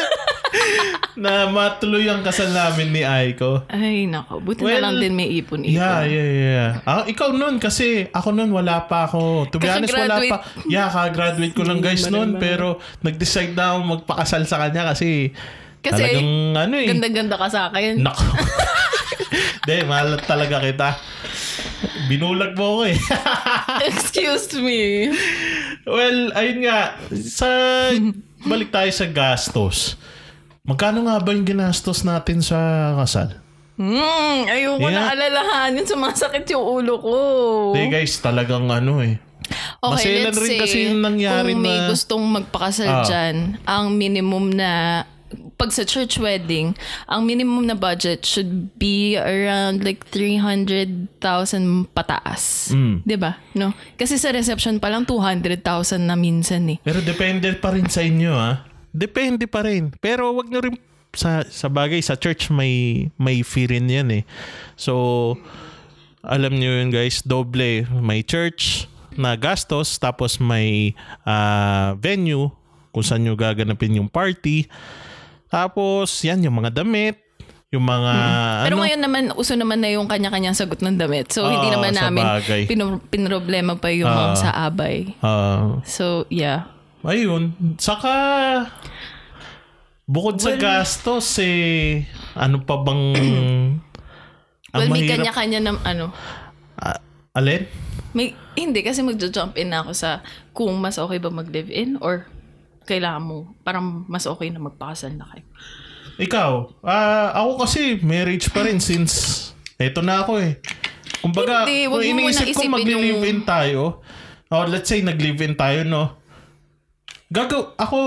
na 1.21 1.45
matuloy 1.47 2.09
ang 2.09 2.25
kasal 2.25 2.49
namin 2.49 2.89
ni 2.89 3.05
Aiko. 3.05 3.69
Ay, 3.69 4.09
nako. 4.09 4.41
Buti 4.41 4.65
Well, 4.65 4.81
na 4.81 4.89
lang 4.89 5.05
din 5.05 5.13
may 5.13 5.29
ipon-ipon. 5.37 5.69
Yeah, 5.69 6.01
yeah, 6.09 6.29
yeah. 6.33 6.69
Ah, 6.83 7.05
ikaw 7.05 7.31
nun 7.31 7.61
kasi 7.61 8.09
ako 8.09 8.33
nun 8.33 8.49
wala 8.49 8.89
pa 8.89 9.05
ako. 9.05 9.45
To 9.53 9.61
be 9.61 9.69
honest, 9.69 9.93
wala 9.93 10.17
Kakagraduate. 10.17 10.33
pa. 10.33 10.65
Yeah, 10.65 10.89
ka-graduate 10.89 11.53
ko 11.53 11.63
lang 11.63 11.85
guys 11.85 12.09
nun 12.09 12.41
pero 12.41 12.81
nag-decide 13.05 13.53
na 13.53 13.77
ako 13.77 14.01
magpakasal 14.01 14.49
sa 14.49 14.65
kanya 14.65 14.89
kasi 14.89 15.37
Kasi, 15.81 15.93
talagang 16.01 16.33
ano 16.57 16.75
eh. 16.77 16.89
Ganda-ganda 16.89 17.37
ka 17.37 17.49
sa 17.49 17.61
akin. 17.69 18.01
Nako. 18.01 18.25
Hindi, 19.61 19.77
mahal 19.85 20.17
talaga 20.25 20.57
kita. 20.59 20.89
Binulag 22.09 22.57
mo 22.57 22.81
ako 22.81 22.83
eh. 22.89 22.97
Excuse 23.93 24.57
me. 24.57 25.13
well, 25.85 26.33
ayun 26.33 26.65
nga. 26.65 26.97
Sa, 27.13 27.49
balik 28.51 28.73
tayo 28.73 28.89
sa 28.89 29.05
gastos. 29.05 30.01
Magkano 30.71 31.03
nga 31.03 31.19
ba 31.19 31.35
yung 31.35 31.43
ginastos 31.43 32.07
natin 32.07 32.39
sa 32.39 32.57
kasal? 32.95 33.43
Hmm, 33.75 34.47
ayoko 34.47 34.87
Yeah. 34.87 34.95
na 34.95 35.11
alalahanin. 35.11 35.83
Sumasakit 35.83 36.47
yung 36.53 36.63
ulo 36.63 37.01
ko. 37.01 37.15
Hindi 37.75 37.91
guys, 37.91 38.23
talagang 38.23 38.71
ano 38.71 39.03
eh. 39.03 39.19
Okay, 39.81 39.91
Maselan 40.15 40.25
let's 40.31 40.39
rin 40.39 40.47
say, 40.47 40.59
kasi 40.61 40.77
yung 40.87 41.01
nangyari 41.01 41.53
kung 41.53 41.65
may 41.65 41.75
na- 41.75 41.89
gustong 41.91 42.23
magpakasal 42.23 42.87
Ah. 42.87 43.03
dyan, 43.03 43.37
ang 43.67 43.91
minimum 43.91 44.47
na 44.47 45.03
pag 45.57 45.71
sa 45.71 45.83
church 45.83 46.19
wedding, 46.19 46.75
ang 47.05 47.23
minimum 47.23 47.63
na 47.63 47.75
budget 47.75 48.23
should 48.23 48.71
be 48.77 49.15
around 49.15 49.83
like 49.83 50.07
300,000 50.07 51.87
pataas. 51.91 52.71
Mm. 52.71 53.03
'Di 53.03 53.17
ba? 53.17 53.39
No? 53.55 53.71
Kasi 53.95 54.17
sa 54.17 54.31
reception 54.31 54.79
pa 54.79 54.89
lang 54.89 55.03
200,000 55.05 56.03
na 56.03 56.15
minsan 56.15 56.67
eh. 56.69 56.79
Pero 56.81 56.99
depende 57.01 57.51
pa 57.55 57.71
rin 57.71 57.87
sa 57.87 58.01
inyo 58.01 58.33
ah. 58.33 58.70
Depende 58.91 59.47
pa 59.47 59.63
rin. 59.63 59.95
Pero 59.99 60.35
wag 60.35 60.51
nyo 60.51 60.61
rin 60.61 60.77
sa 61.11 61.43
sa 61.47 61.67
bagay 61.67 61.99
sa 61.99 62.15
church 62.15 62.51
may 62.51 63.07
may 63.19 63.43
fee 63.43 63.67
rin 63.67 63.87
yan 63.87 64.11
eh. 64.11 64.25
So 64.75 65.35
alam 66.21 66.55
niyo 66.55 66.79
yun 66.79 66.93
guys, 66.93 67.25
doble 67.25 67.89
may 67.91 68.21
church 68.21 68.87
na 69.17 69.35
gastos 69.35 69.97
tapos 69.97 70.39
may 70.39 70.93
ah, 71.25 71.97
venue 71.99 72.53
kung 72.91 73.03
saan 73.03 73.23
nyo 73.23 73.35
gaganapin 73.35 73.97
yung 73.97 74.11
party. 74.11 74.67
Tapos 75.51 76.11
yan 76.23 76.47
yung 76.47 76.63
mga 76.63 76.71
damit, 76.71 77.19
yung 77.71 77.83
mga 77.83 78.13
Pero 78.67 78.79
ano, 78.79 78.83
ngayon 78.87 79.01
naman, 79.03 79.23
uso 79.35 79.55
naman 79.55 79.83
na 79.83 79.91
yung 79.91 80.07
kanya-kanyang 80.07 80.55
sagot 80.55 80.79
ng 80.79 80.95
damit. 80.95 81.31
So, 81.31 81.43
Oo, 81.43 81.51
hindi 81.51 81.71
naman 81.71 81.95
sa 81.95 82.07
namin 82.07 82.23
pinroblema 83.07 83.75
pa 83.79 83.91
yung 83.91 84.11
Ah. 84.11 84.35
sa 84.35 84.51
abay. 84.67 85.15
ah, 85.23 85.79
So, 85.83 86.27
yeah. 86.31 86.71
Ayun. 87.01 87.57
Saka, 87.81 88.13
bukod 90.05 90.37
sa 90.37 90.57
gastos, 90.57 91.41
eh, 91.41 92.05
ano 92.37 92.61
pa 92.61 92.77
bang... 92.81 93.03
ang 94.71 94.81
Well, 94.87 94.91
may 94.93 95.03
mahirap- 95.03 95.35
kanya-kanya 95.35 95.61
ng 95.65 95.79
ano, 95.83 96.07
Ah, 96.77 96.97
alin? 97.35 97.69
May, 98.13 98.33
hindi, 98.57 98.81
kasi 98.81 99.05
magjo-jump 99.05 99.55
in 99.55 99.71
na 99.71 99.85
ako 99.85 99.93
sa 99.93 100.25
kung 100.51 100.73
mas 100.77 100.97
okay 100.97 101.21
ba 101.21 101.29
mag-live-in 101.29 102.01
or 102.01 102.25
kailangan 102.85 103.23
mo, 103.23 103.39
parang 103.63 104.03
mas 104.09 104.25
okay 104.25 104.49
na 104.49 104.59
magpakasal 104.59 105.13
na 105.13 105.29
kayo. 105.29 105.45
Ikaw, 106.17 106.51
ah, 106.85 107.33
ako 107.37 107.65
kasi 107.65 107.97
marriage 108.01 108.49
pa 108.49 108.65
rin 108.65 108.81
since 108.81 109.53
eto 109.77 110.01
na 110.01 110.21
ako 110.21 110.41
eh. 110.41 110.61
Kumbaga, 111.21 111.65
Hindi, 111.65 111.89
kung 111.89 112.01
iniisip 112.03 112.47
ko 112.53 112.63
mag-live-in 112.67 113.41
yung- 113.41 113.49
tayo, 113.49 113.83
oh, 114.49 114.65
let's 114.69 114.89
say 114.89 115.01
nag-live-in 115.01 115.53
tayo, 115.55 115.85
no? 115.85 116.20
Gagaw, 117.31 117.79
ako, 117.79 117.99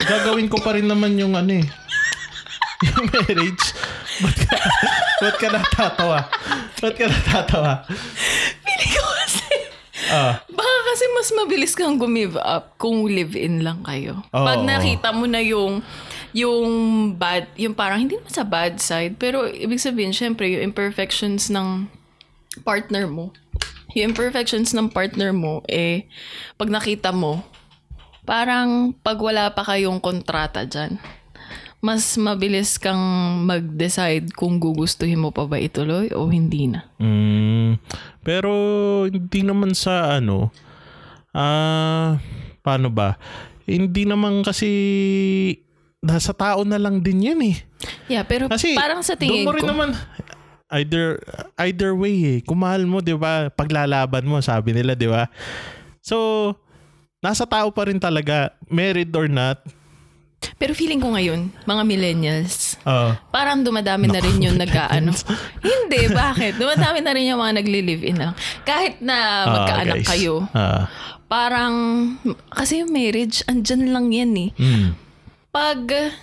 gagawin 0.00 0.48
ko 0.48 0.56
pa 0.64 0.72
rin 0.72 0.88
naman 0.88 1.20
yung 1.20 1.36
ano 1.36 1.52
eh, 1.60 1.66
yung 2.88 3.04
marriage. 3.12 3.76
Ba't 4.24 4.36
ka, 4.40 4.56
ba't 5.20 5.36
ka 5.36 5.48
natatawa? 5.52 6.18
Ba't 6.80 6.94
ka 6.96 7.04
natatawa? 7.12 7.84
Pili 8.64 8.86
ko 8.88 9.04
kasi, 9.04 9.52
Ah, 10.08 10.40
baka 10.48 10.74
kasi 10.88 11.04
mas 11.12 11.28
mabilis 11.36 11.76
kang 11.76 12.00
gumive 12.00 12.40
up 12.40 12.72
kung 12.80 13.04
live-in 13.04 13.60
lang 13.60 13.84
kayo. 13.84 14.24
Oo. 14.32 14.46
Pag 14.48 14.64
nakita 14.64 15.12
mo 15.12 15.28
na 15.28 15.44
yung 15.44 15.84
yung 16.32 16.68
bad, 17.20 17.52
yung 17.60 17.76
parang 17.76 18.00
hindi 18.00 18.16
naman 18.16 18.32
sa 18.32 18.48
bad 18.48 18.80
side, 18.80 19.20
pero 19.20 19.44
ibig 19.44 19.76
sabihin, 19.76 20.16
syempre, 20.16 20.48
yung 20.48 20.72
imperfections 20.72 21.52
ng 21.52 21.84
partner 22.64 23.04
mo, 23.04 23.28
yung 23.92 24.16
imperfections 24.16 24.72
ng 24.72 24.88
partner 24.88 25.36
mo, 25.36 25.60
eh, 25.68 26.08
pag 26.56 26.72
nakita 26.72 27.12
mo, 27.12 27.44
parang 28.28 28.92
pag 29.00 29.16
wala 29.16 29.48
pa 29.56 29.64
kayong 29.64 30.04
kontrata 30.04 30.68
dyan, 30.68 31.00
mas 31.80 32.20
mabilis 32.20 32.76
kang 32.76 33.00
mag-decide 33.48 34.28
kung 34.36 34.60
gugustuhin 34.60 35.16
mo 35.16 35.32
pa 35.32 35.48
ba 35.48 35.56
ituloy 35.56 36.12
o 36.12 36.28
hindi 36.28 36.68
na. 36.68 36.84
Mm, 37.00 37.80
pero 38.20 38.52
hindi 39.08 39.40
naman 39.40 39.72
sa 39.72 40.20
ano, 40.20 40.52
ah, 41.32 42.20
paano 42.60 42.92
ba? 42.92 43.16
Hindi 43.64 44.04
naman 44.04 44.44
kasi 44.44 44.68
nasa 46.04 46.36
tao 46.36 46.68
na 46.68 46.76
lang 46.76 47.00
din 47.00 47.32
yan 47.32 47.40
eh. 47.48 47.56
Yeah, 48.12 48.28
pero 48.28 48.52
Kasi 48.52 48.76
parang 48.76 49.00
sa 49.00 49.16
tingin 49.16 49.48
mo 49.48 49.56
rin 49.56 49.64
ko, 49.64 49.72
naman 49.72 49.96
either 50.76 51.16
either 51.64 51.96
way 51.96 52.16
eh. 52.36 52.38
Kung 52.44 52.60
mahal 52.60 52.84
mo, 52.84 53.00
'di 53.00 53.16
ba? 53.16 53.48
Paglalaban 53.48 54.28
mo, 54.28 54.36
sabi 54.44 54.76
nila, 54.76 54.92
'di 54.92 55.08
ba? 55.08 55.32
So, 56.04 56.52
nasa 57.18 57.44
tao 57.44 57.68
pa 57.68 57.84
rin 57.84 57.98
talaga, 57.98 58.50
married 58.66 59.10
or 59.12 59.26
not. 59.26 59.58
pero 60.54 60.70
feeling 60.70 60.98
ko 60.98 61.10
ngayon, 61.10 61.50
mga 61.64 61.82
millennials, 61.82 62.78
ah 62.82 63.18
parang 63.28 63.60
dumadami 63.60 64.06
na 64.06 64.18
rin 64.18 64.38
yung 64.40 64.54
nag-ano. 64.54 65.10
Hindi, 65.66 66.06
bakit? 66.08 66.54
Dumadami 66.56 66.98
na 66.98 67.10
rin 67.10 67.26
yung 67.26 67.38
mga 67.38 67.58
nagli-live-in 67.58 68.16
na 68.16 68.24
lang. 68.30 68.36
Kahit 68.62 68.98
na 69.00 69.16
ah, 69.16 69.50
magkaanak 69.50 69.96
guys. 69.98 70.08
kayo, 70.08 70.46
Ah, 70.52 70.86
parang, 71.26 71.74
kasi 72.48 72.80
yung 72.80 72.90
marriage, 72.90 73.42
andyan 73.44 73.90
lang 73.90 74.06
yan 74.08 74.32
eh. 74.38 74.50
mm, 74.54 74.88
Pag 75.50 76.14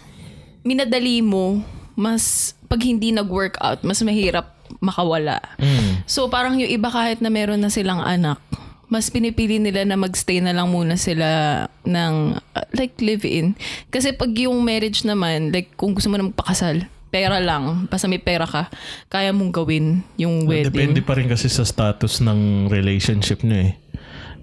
minadali 0.64 1.20
mo, 1.20 1.60
mas, 1.94 2.56
pag 2.66 2.80
hindi 2.80 3.12
nag-workout, 3.12 3.84
mas 3.84 4.00
mahirap 4.00 4.48
makawala. 4.80 5.44
mm. 5.58 6.08
So 6.08 6.28
parang 6.28 6.56
yung 6.56 6.72
iba 6.72 6.88
kahit 6.88 7.20
na 7.20 7.28
meron 7.28 7.60
na 7.60 7.68
silang 7.68 8.00
anak, 8.00 8.40
mas 8.88 9.10
pinipili 9.10 9.58
nila 9.58 9.82
na 9.86 9.98
magstay 9.98 10.42
na 10.42 10.54
lang 10.54 10.70
muna 10.70 10.96
sila 10.96 11.66
ng 11.86 12.14
uh, 12.38 12.66
like 12.78 12.98
live-in. 13.02 13.58
Kasi 13.90 14.14
pag 14.14 14.32
yung 14.38 14.62
marriage 14.62 15.02
naman, 15.04 15.50
like 15.50 15.74
kung 15.74 15.98
gusto 15.98 16.10
mo 16.10 16.18
na 16.22 16.30
magpakasal, 16.30 16.86
pera 17.10 17.40
lang, 17.40 17.88
basta 17.88 18.12
may 18.12 18.20
pera 18.20 18.44
ka, 18.44 18.68
kaya 19.08 19.32
mong 19.32 19.56
gawin 19.56 20.04
yung 20.20 20.44
wedding. 20.46 20.74
Depende 20.76 21.00
pa 21.00 21.16
rin 21.16 21.32
kasi 21.32 21.48
sa 21.48 21.64
status 21.64 22.20
ng 22.20 22.68
relationship 22.68 23.40
nyo 23.42 23.72
eh. 23.72 23.74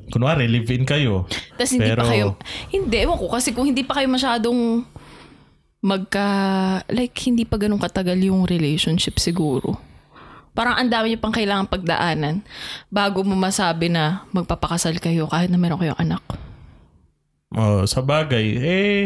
Kunwari, 0.09 0.49
live-in 0.49 0.89
kayo. 0.89 1.29
Tapos 1.57 1.73
hindi 1.73 1.89
Pero- 1.93 2.01
pa 2.01 2.09
kayo, 2.09 2.27
hindi, 2.73 2.97
ewan 2.97 3.17
ko, 3.21 3.27
kasi 3.29 3.53
kung 3.53 3.69
hindi 3.69 3.85
pa 3.85 4.01
kayo 4.01 4.09
masyadong 4.09 4.85
magka, 5.85 6.29
like 6.89 7.17
hindi 7.29 7.45
pa 7.45 7.61
ganun 7.61 7.81
katagal 7.81 8.17
yung 8.25 8.49
relationship 8.49 9.21
siguro. 9.21 9.92
Parang 10.53 10.77
ang 10.77 10.89
dami 10.93 11.13
niyo 11.13 11.19
pang 11.21 11.33
kailangan 11.33 11.65
pagdaanan 11.65 12.45
bago 12.93 13.25
mo 13.25 13.33
masabi 13.33 13.89
na 13.89 14.29
magpapakasal 14.37 15.01
kayo 15.01 15.25
kahit 15.25 15.49
na 15.49 15.57
meron 15.57 15.81
kayong 15.81 16.01
anak. 16.01 16.21
Oh, 17.53 17.85
sa 17.89 18.01
bagay, 18.01 18.47
eh, 18.61 19.05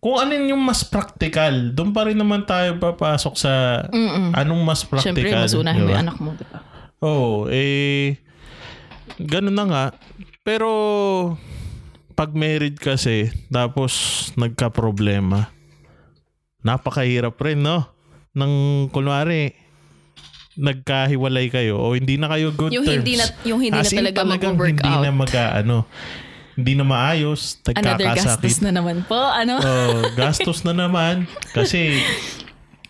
kung 0.00 0.16
alin 0.16 0.56
yung 0.56 0.62
mas 0.62 0.84
practical, 0.84 1.72
doon 1.72 1.92
pa 1.92 2.08
rin 2.08 2.16
naman 2.16 2.44
tayo 2.48 2.80
papasok 2.80 3.34
sa 3.36 3.52
anong 4.36 4.62
mas 4.64 4.84
practical. 4.84 5.16
Siyempre, 5.20 5.36
mas 5.36 5.52
unahin 5.56 5.84
mo 5.84 5.84
di 5.84 5.88
ba? 5.88 5.92
yung 5.92 6.04
anak 6.04 6.16
mo, 6.20 6.30
di 6.32 6.46
ba? 6.48 6.58
Oo, 7.04 7.32
eh, 7.52 8.16
ganun 9.20 9.56
na 9.56 9.64
nga. 9.68 9.84
Pero, 10.40 10.70
pag 12.16 12.32
married 12.32 12.80
kasi, 12.80 13.28
tapos 13.52 13.92
nagka-problema, 14.36 15.52
napakahirap 16.64 17.36
rin, 17.44 17.60
no? 17.60 17.84
Nang, 18.32 18.88
kunwari, 18.94 19.52
nagkahiwalay 20.58 21.46
kayo 21.48 21.78
o 21.78 21.94
hindi 21.94 22.18
na 22.18 22.26
kayo 22.26 22.50
good 22.50 22.74
Yung 22.74 22.82
terms. 22.82 22.98
hindi 22.98 23.14
na- 23.14 23.34
yung 23.46 23.60
hindi 23.62 23.72
na 23.72 23.80
As 23.80 23.94
in, 23.94 24.02
talaga 24.02 24.26
mag-work 24.26 24.74
hindi 24.74 24.90
out. 24.90 25.02
na 25.06 25.10
mag, 25.14 25.30
ano, 25.32 25.86
hindi 26.52 26.74
na 26.74 26.82
maayos, 26.82 27.62
Another 27.64 27.94
nagkakasakit. 28.02 28.42
gastos 28.42 28.58
na 28.60 28.70
naman 28.74 29.06
po, 29.06 29.14
ano? 29.14 29.62
Oh, 29.62 30.02
gastos 30.12 30.66
na 30.66 30.74
naman. 30.74 31.30
Kasi, 31.54 32.02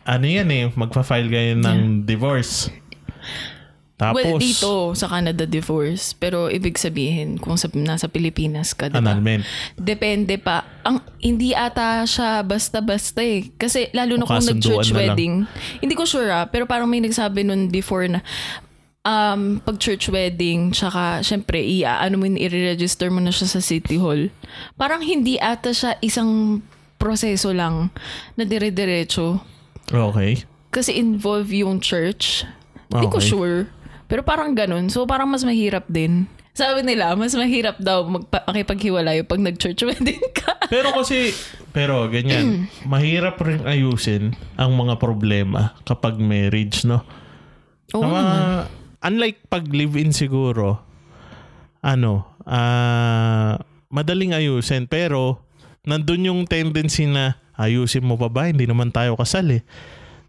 ano 0.03 0.25
yan 0.25 0.49
eh, 0.49 0.73
magpa-file 0.73 1.29
kayo 1.29 1.53
ng 1.55 2.03
divorce. 2.03 2.73
Tapos, 3.99 4.23
well, 4.23 4.39
dito 4.39 4.95
sa 4.95 5.11
Canada 5.11 5.43
divorce. 5.43 6.15
Pero 6.15 6.47
ibig 6.47 6.79
sabihin, 6.79 7.35
kung 7.43 7.59
sa, 7.59 7.67
nasa 7.75 8.07
Pilipinas 8.07 8.71
ka, 8.71 8.87
di 8.87 8.95
ba? 8.95 9.03
annulment. 9.03 9.43
Depende 9.75 10.39
pa. 10.39 10.63
Ang 10.87 11.03
hindi 11.19 11.51
ata 11.51 12.07
siya 12.07 12.47
basta-basta 12.47 13.19
eh. 13.21 13.51
Kasi 13.59 13.91
lalo 13.91 14.15
na 14.15 14.25
kung 14.25 14.39
nag-church 14.39 14.95
na 14.95 15.03
lang. 15.03 15.19
wedding. 15.19 15.35
Hindi 15.83 15.95
ko 15.99 16.07
sure 16.07 16.31
ah, 16.31 16.47
pero 16.47 16.63
parang 16.65 16.87
may 16.87 17.03
nagsabi 17.03 17.43
nun 17.43 17.75
before 17.75 18.07
na 18.07 18.23
um, 19.03 19.59
pag 19.65 19.77
church 19.83 20.09
wedding, 20.09 20.71
tsaka 20.71 21.25
syempre, 21.25 21.59
iya, 21.59 21.99
ano 21.99 22.21
mo, 22.21 22.25
i-register 22.29 23.11
mo 23.11 23.19
na 23.19 23.33
siya 23.33 23.49
sa 23.49 23.61
City 23.65 23.97
Hall. 23.97 24.29
Parang 24.77 25.01
hindi 25.01 25.41
ata 25.41 25.73
siya 25.73 25.97
isang 25.99 26.63
proseso 26.99 27.55
lang 27.55 27.91
na 28.37 28.43
dire-diretso. 28.45 29.41
Okay. 29.89 30.45
Kasi 30.69 30.99
involve 31.01 31.49
yung 31.51 31.81
church. 31.81 32.45
Hindi 32.93 33.07
ko 33.09 33.19
Okay. 33.21 33.29
sure. 33.29 33.59
Pero 34.09 34.25
parang 34.25 34.57
ganun. 34.57 34.89
So 34.89 35.05
parang 35.05 35.29
mas 35.29 35.45
mahirap 35.45 35.85
din. 35.87 36.25
Sabi 36.51 36.83
nila, 36.83 37.15
mas 37.15 37.39
mahirap 37.39 37.79
daw 37.79 38.03
magpa- 38.03 38.43
makipaghiwalay 38.43 39.23
pag 39.23 39.39
nag-church 39.39 39.79
wedding 39.85 40.19
ka. 40.35 40.59
Pero 40.67 40.91
kasi, 40.91 41.31
pero 41.71 42.11
ganyan, 42.11 42.67
mahirap 42.89 43.39
rin 43.39 43.63
ayusin 43.63 44.35
ang 44.59 44.75
mga 44.75 44.99
problema 44.99 45.79
kapag 45.85 46.19
marriage, 46.19 46.83
no? 46.83 47.07
Oo 47.95 48.03
Ang 48.03 48.11
mga- 48.11 48.27
naman. 48.27 48.67
unlike 48.99 49.39
pag 49.47 49.65
live-in 49.71 50.11
siguro, 50.11 50.83
ano, 51.79 52.27
ah 52.43 53.55
madaling 53.89 54.35
ayusin. 54.35 54.85
Pero, 54.85 55.41
nandun 55.85 56.27
yung 56.27 56.41
tendency 56.45 57.07
na 57.07 57.39
ayusin 57.55 58.05
mo 58.05 58.19
pa 58.19 58.29
ba? 58.29 58.51
Hindi 58.51 58.67
naman 58.67 58.91
tayo 58.91 59.15
kasal 59.15 59.49
eh. 59.49 59.63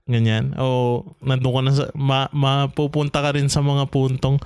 Ganyan. 0.09 0.57
O 0.57 1.05
nandun 1.21 1.53
ka 1.53 1.61
na 1.61 1.71
sa, 1.71 1.85
ma, 1.93 2.25
mapupunta 2.33 3.21
ka 3.21 3.37
rin 3.37 3.45
sa 3.45 3.61
mga 3.61 3.85
puntong 3.93 4.41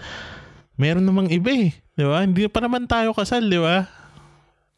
meron 0.76 1.08
namang 1.08 1.32
iba 1.32 1.56
eh. 1.56 1.72
Di 1.96 2.04
ba? 2.04 2.28
Hindi 2.28 2.52
pa 2.52 2.60
naman 2.60 2.84
tayo 2.84 3.16
kasal, 3.16 3.48
di 3.48 3.56
ba? 3.56 3.88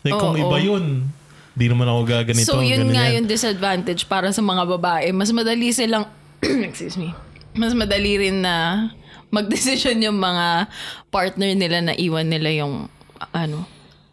Eh, 0.05 0.13
kung 0.13 0.37
Oo. 0.37 0.43
iba 0.45 0.57
yun, 0.61 1.09
di 1.57 1.65
naman 1.65 1.89
ako 1.89 2.01
gaganito. 2.05 2.53
so 2.53 2.61
yun 2.61 2.85
nga 2.93 3.09
yung 3.09 3.25
disadvantage 3.25 4.05
para 4.05 4.29
sa 4.29 4.45
mga 4.45 4.63
babae. 4.77 5.09
Mas 5.09 5.33
madali 5.33 5.73
silang, 5.73 6.05
excuse 6.67 7.01
me, 7.01 7.15
mas 7.57 7.73
madali 7.73 8.21
rin 8.21 8.45
na 8.45 8.87
magdesisyon 9.33 10.05
yung 10.05 10.21
mga 10.21 10.69
partner 11.09 11.51
nila 11.57 11.81
na 11.81 11.93
iwan 11.97 12.29
nila 12.29 12.53
yung, 12.53 12.91
ano, 13.33 13.65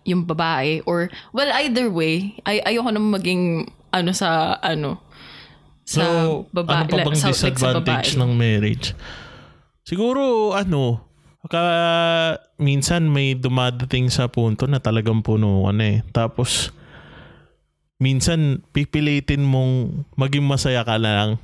yung 0.08 0.24
babae. 0.24 0.80
Or, 0.88 1.12
well, 1.36 1.52
either 1.60 1.92
way, 1.92 2.38
ay 2.48 2.64
ayoko 2.64 2.88
naman 2.88 3.20
maging, 3.20 3.42
ano, 3.92 4.10
sa, 4.16 4.56
ano, 4.64 5.02
sa 5.82 6.00
So, 6.00 6.46
babae. 6.50 6.86
ano 6.86 6.90
pa 6.90 6.98
bang 7.02 7.16
sa, 7.16 7.28
like, 7.28 7.36
sa 7.36 7.48
disadvantage 7.50 8.10
babae. 8.12 8.20
ng 8.20 8.32
marriage? 8.32 8.86
Siguro, 9.82 10.22
ano, 10.52 11.02
ka, 11.44 11.62
minsan 12.56 13.06
may 13.06 13.34
dumadating 13.34 14.06
sa 14.06 14.26
punto 14.26 14.64
na 14.64 14.78
talagang 14.78 15.26
na 15.72 15.84
eh. 15.84 15.98
Tapos, 16.08 16.70
minsan 17.98 18.62
pipilitin 18.70 19.42
mong 19.42 20.06
maging 20.14 20.42
masaya 20.42 20.82
ka 20.82 20.98
lang. 20.98 21.38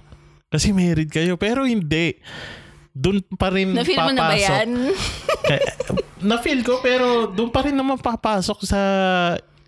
Kasi 0.48 0.70
married 0.70 1.10
kayo. 1.10 1.34
Pero 1.34 1.66
hindi. 1.66 2.14
Doon 2.94 3.22
pa 3.34 3.50
rin 3.50 3.74
Na-feel 3.74 3.94
mo 3.96 4.10
papasok. 4.10 4.16
na 4.16 4.22
ba 4.24 4.36
yan? 4.36 4.68
Na-feel 6.30 6.66
ko 6.66 6.82
pero 6.82 7.30
doon 7.30 7.50
pa 7.52 7.62
rin 7.62 7.78
naman 7.78 7.94
papasok 7.94 8.58
sa 8.64 8.80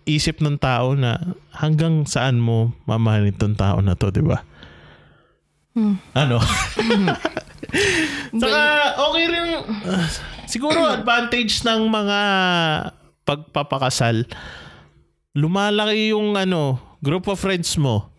isip 0.03 0.43
ng 0.43 0.59
tao 0.59 0.91
na 0.91 1.15
hanggang 1.53 2.03
saan 2.03 2.41
mo 2.41 2.75
mamahalin 2.83 3.31
tong 3.31 3.55
tao 3.55 3.79
na 3.79 3.95
to, 3.95 4.11
di 4.11 4.19
ba? 4.19 4.43
Ano? 6.11 6.37
Saka 8.41 8.61
okay 8.99 9.25
rin 9.31 9.47
uh, 9.87 10.07
siguro 10.43 10.83
advantage 10.91 11.63
ng 11.63 11.87
mga 11.87 12.19
pagpapakasal 13.23 14.27
lumalaki 15.31 16.11
yung 16.11 16.35
ano 16.35 16.75
group 16.99 17.31
of 17.31 17.39
friends 17.39 17.79
mo. 17.79 18.11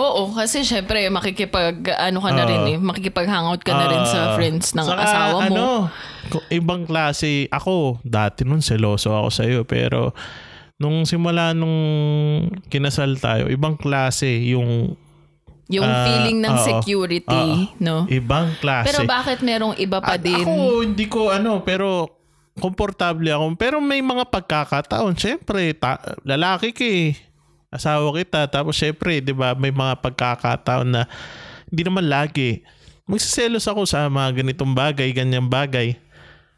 Oo, 0.00 0.32
kasi 0.32 0.64
syempre 0.64 1.04
makikipag 1.12 1.84
ano 2.00 2.18
ka 2.24 2.30
na 2.32 2.48
rin 2.48 2.62
eh, 2.74 2.78
makikipag-hangout 2.80 3.60
ka 3.60 3.76
na 3.76 3.86
rin 3.92 4.04
sa 4.08 4.20
Ah, 4.32 4.34
friends 4.40 4.72
ng 4.72 4.86
saka, 4.88 5.04
asawa 5.04 5.38
mo. 5.38 5.38
Ano, 5.44 5.68
ibang 6.48 6.88
klase. 6.88 7.46
Ako, 7.52 8.00
dati 8.00 8.42
nun 8.48 8.64
seloso 8.64 9.12
ako 9.12 9.28
sa 9.28 9.44
iyo. 9.44 9.68
Pero, 9.68 10.16
nung 10.80 11.04
simula 11.04 11.52
nung 11.52 11.76
kinasal 12.72 13.20
tayo, 13.20 13.52
ibang 13.52 13.76
klase 13.76 14.42
yung 14.48 14.96
yung 15.72 15.88
ah, 15.88 16.04
feeling 16.04 16.38
ng 16.44 16.52
oo. 16.52 16.64
security, 16.68 17.72
no? 17.80 18.04
ibang 18.12 18.52
klase. 18.60 18.92
Pero 18.92 19.08
bakit 19.08 19.40
merong 19.40 19.72
iba 19.80 20.04
pa 20.04 20.20
At 20.20 20.22
din? 20.22 20.44
Ako, 20.44 20.84
hindi 20.84 21.08
ko 21.08 21.32
ano, 21.32 21.64
pero 21.64 22.20
komportable 22.60 23.32
ako. 23.32 23.56
Pero 23.56 23.80
may 23.80 24.04
mga 24.04 24.28
pagkakataon. 24.28 25.16
Siyempre, 25.16 25.72
ta- 25.72 26.02
lalaki 26.28 26.76
ka 26.76 26.84
eh. 26.84 27.16
Asawa 27.72 28.12
kita. 28.12 28.44
Tapos 28.52 28.76
siyempre, 28.76 29.24
di 29.24 29.32
ba, 29.32 29.56
may 29.56 29.72
mga 29.72 29.96
pagkakataon 30.04 30.88
na 30.92 31.02
hindi 31.72 31.82
naman 31.88 32.04
lagi. 32.04 32.60
Magsiselos 33.08 33.64
ako 33.64 33.88
sa 33.88 34.04
mga 34.12 34.44
ganitong 34.44 34.76
bagay, 34.76 35.08
ganyang 35.16 35.48
bagay. 35.48 35.96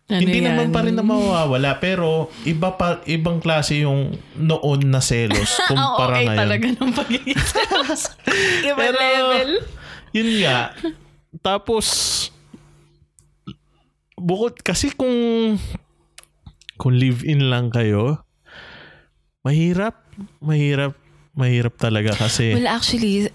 Ano 0.04 0.20
hindi 0.20 0.44
yan? 0.44 0.52
naman 0.52 0.68
pa 0.68 0.84
rin 0.84 0.92
na 0.92 1.00
mawawala. 1.00 1.80
Pero 1.80 2.28
iba 2.44 2.76
pa, 2.76 3.00
ibang 3.08 3.40
klase 3.40 3.88
yung 3.88 4.12
noon 4.36 4.80
na 4.92 5.00
selos 5.00 5.56
kumpara 5.68 6.20
okay 6.20 6.24
ngayon. 6.28 6.40
talaga 6.44 6.66
ng 6.76 6.92
pagiging 6.92 7.40
selos. 7.40 8.02
Iba 8.68 8.76
Pero, 8.76 8.98
level. 9.00 9.50
Yun 10.12 10.30
nga. 10.44 10.76
Tapos, 11.40 11.86
bukod, 14.14 14.60
kasi 14.60 14.92
kung, 14.92 15.56
kung 16.76 16.94
live-in 16.94 17.48
lang 17.48 17.72
kayo, 17.72 18.20
mahirap, 19.40 20.04
mahirap, 20.38 20.94
mahirap 21.32 21.74
talaga 21.80 22.12
kasi, 22.14 22.52
Well, 22.54 22.68
actually, 22.70 23.32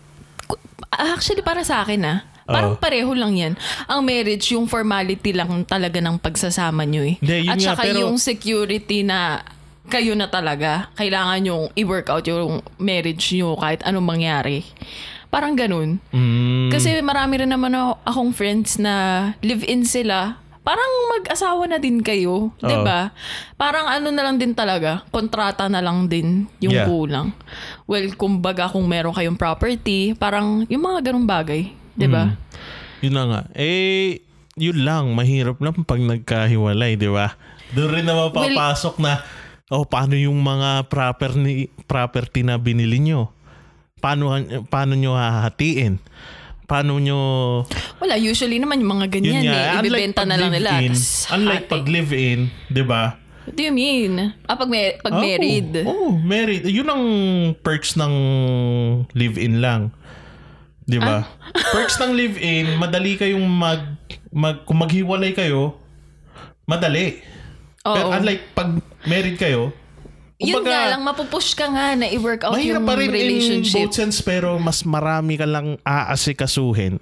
actually 0.94 1.42
para 1.42 1.66
sa 1.66 1.84
akin 1.84 2.02
ah, 2.06 2.20
parang 2.50 2.74
Oo. 2.74 2.82
pareho 2.82 3.12
lang 3.14 3.34
yan. 3.34 3.54
Ang 3.86 4.02
marriage, 4.04 4.52
yung 4.52 4.66
formality 4.66 5.32
lang 5.32 5.48
talaga 5.64 5.98
ng 5.98 6.18
pagsasama 6.18 6.84
nyo 6.84 7.06
eh. 7.06 7.16
Yun 7.20 7.48
At 7.48 7.58
nga, 7.58 7.68
saka 7.72 7.84
pero- 7.86 8.02
yung 8.04 8.18
security 8.18 9.02
na 9.02 9.46
kayo 9.86 10.14
na 10.14 10.28
talaga. 10.28 10.90
Kailangan 10.94 11.42
yung 11.44 11.64
i-work 11.74 12.10
out 12.10 12.22
yung 12.24 12.62
marriage 12.76 13.32
nyo 13.32 13.54
kahit 13.56 13.82
anong 13.82 14.06
mangyari. 14.08 14.62
Parang 15.30 15.54
ganun. 15.54 16.02
mm, 16.10 16.70
Kasi 16.70 16.98
marami 17.00 17.38
rin 17.40 17.50
naman 17.50 17.70
ako- 17.72 17.98
akong 18.04 18.32
friends 18.32 18.78
na 18.78 18.94
live-in 19.40 19.86
sila. 19.86 20.38
Parang 20.60 20.90
mag-asawa 21.12 21.66
na 21.66 21.78
din 21.78 21.98
kayo. 22.00 22.54
'di 22.60 22.78
ba? 22.84 23.10
Parang 23.56 23.90
ano 23.90 24.10
na 24.10 24.22
lang 24.22 24.38
din 24.38 24.54
talaga. 24.54 25.02
Kontrata 25.10 25.66
na 25.66 25.82
lang 25.82 26.06
din 26.06 26.46
yung 26.60 26.74
Yeah. 26.76 26.86
kulang. 26.86 27.34
Well, 27.86 28.06
kumbaga 28.14 28.70
kung 28.70 28.86
meron 28.86 29.10
kayong 29.12 29.34
property, 29.34 30.14
parang 30.14 30.70
yung 30.70 30.84
mga 30.84 31.10
ganung 31.10 31.26
bagay. 31.26 31.74
'Di 32.00 32.08
ba? 32.08 32.34
yun 33.00 33.14
na 33.14 33.24
nga. 33.26 33.42
Eh, 33.54 34.24
yun 34.56 34.84
lang, 34.84 35.12
mahirap 35.12 35.60
lang 35.60 35.84
pag 35.84 36.00
nagkahiwalay, 36.00 36.96
di 36.96 37.08
ba? 37.08 37.36
Doon 37.72 37.92
rin 37.94 38.04
na 38.04 38.16
mapapasok 38.18 39.00
na, 39.00 39.24
oh, 39.70 39.84
paano 39.84 40.16
yung 40.16 40.36
mga 40.36 40.88
property, 40.88 41.68
property 41.86 42.44
na 42.44 42.56
binili 42.56 43.00
nyo? 43.00 43.32
Paano, 44.00 44.36
paano 44.68 44.96
nyo 44.96 45.16
hahatiin? 45.16 46.00
Paano 46.64 47.00
nyo 47.00 47.20
Wala, 47.98 48.16
usually 48.16 48.60
naman 48.60 48.80
yung 48.80 48.94
mga 48.96 49.08
ganyan 49.10 49.42
Yun 49.42 49.44
nga, 49.48 49.60
eh. 49.60 49.80
Ibibenta 49.80 50.22
na 50.24 50.36
lang 50.36 50.52
nila. 50.52 50.76
tas 50.78 51.26
Unlike 51.30 51.66
hati. 51.66 51.72
pag 51.72 51.84
live-in, 51.88 52.40
di 52.68 52.84
ba? 52.84 53.16
What 53.48 53.58
do 53.58 53.64
you 53.64 53.74
mean? 53.74 54.36
Ah, 54.46 54.54
pag, 54.54 54.70
ma- 54.70 54.96
pag 55.02 55.14
Oh, 55.16 55.24
married. 55.24 55.72
Oh, 55.82 56.12
married. 56.14 56.64
Yun 56.70 56.86
ang 56.86 57.04
perks 57.64 57.96
ng 57.96 58.14
live-in 59.12 59.58
lang. 59.58 59.90
Di 60.90 60.98
ba? 60.98 61.22
Ah. 61.22 61.24
Perks 61.78 62.02
ng 62.02 62.18
live-in, 62.18 62.74
madali 62.82 63.14
kayong 63.14 63.46
mag, 63.46 63.82
mag 64.34 64.66
kung 64.66 64.82
maghiwalay 64.82 65.38
kayo, 65.38 65.78
madali. 66.66 67.22
Oo. 67.86 67.94
Pero 67.94 68.08
unlike 68.10 68.44
pag 68.58 68.70
married 69.06 69.38
kayo, 69.38 69.70
Yun 70.40 70.64
kumbaga, 70.64 70.72
nga 70.72 70.92
lang, 70.96 71.02
mapupush 71.04 71.52
ka 71.52 71.68
nga 71.68 72.00
na 72.00 72.08
i-work 72.08 72.48
out 72.48 72.56
yung 72.58 72.88
pa 72.88 72.96
rin 72.96 73.12
in 73.12 73.14
relationship. 73.14 73.92
both 73.92 73.96
sense 74.00 74.24
pero 74.24 74.56
mas 74.56 74.88
marami 74.88 75.36
ka 75.36 75.44
lang 75.44 75.76
aasikasuhin 75.84 76.96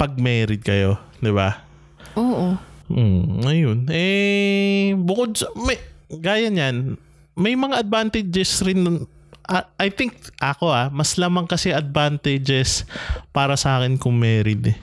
pag 0.00 0.16
married 0.16 0.64
kayo. 0.64 0.96
Di 1.20 1.28
ba? 1.28 1.68
Oo. 2.16 2.56
Hmm, 2.88 3.44
ayun. 3.44 3.84
Eh, 3.92 4.96
bukod 4.96 5.36
sa, 5.36 5.52
may, 5.52 5.76
gaya 6.08 6.48
niyan, 6.48 6.96
may 7.36 7.52
mga 7.52 7.76
advantages 7.76 8.64
rin. 8.64 9.04
I 9.48 9.88
think 9.88 10.12
ako 10.36 10.68
ah, 10.68 10.86
mas 10.88 11.16
lamang 11.16 11.48
kasi 11.48 11.72
advantages 11.72 12.84
para 13.30 13.56
sa 13.56 13.80
akin 13.80 13.96
kung 13.96 14.14
married 14.14 14.76
eh. 14.76 14.78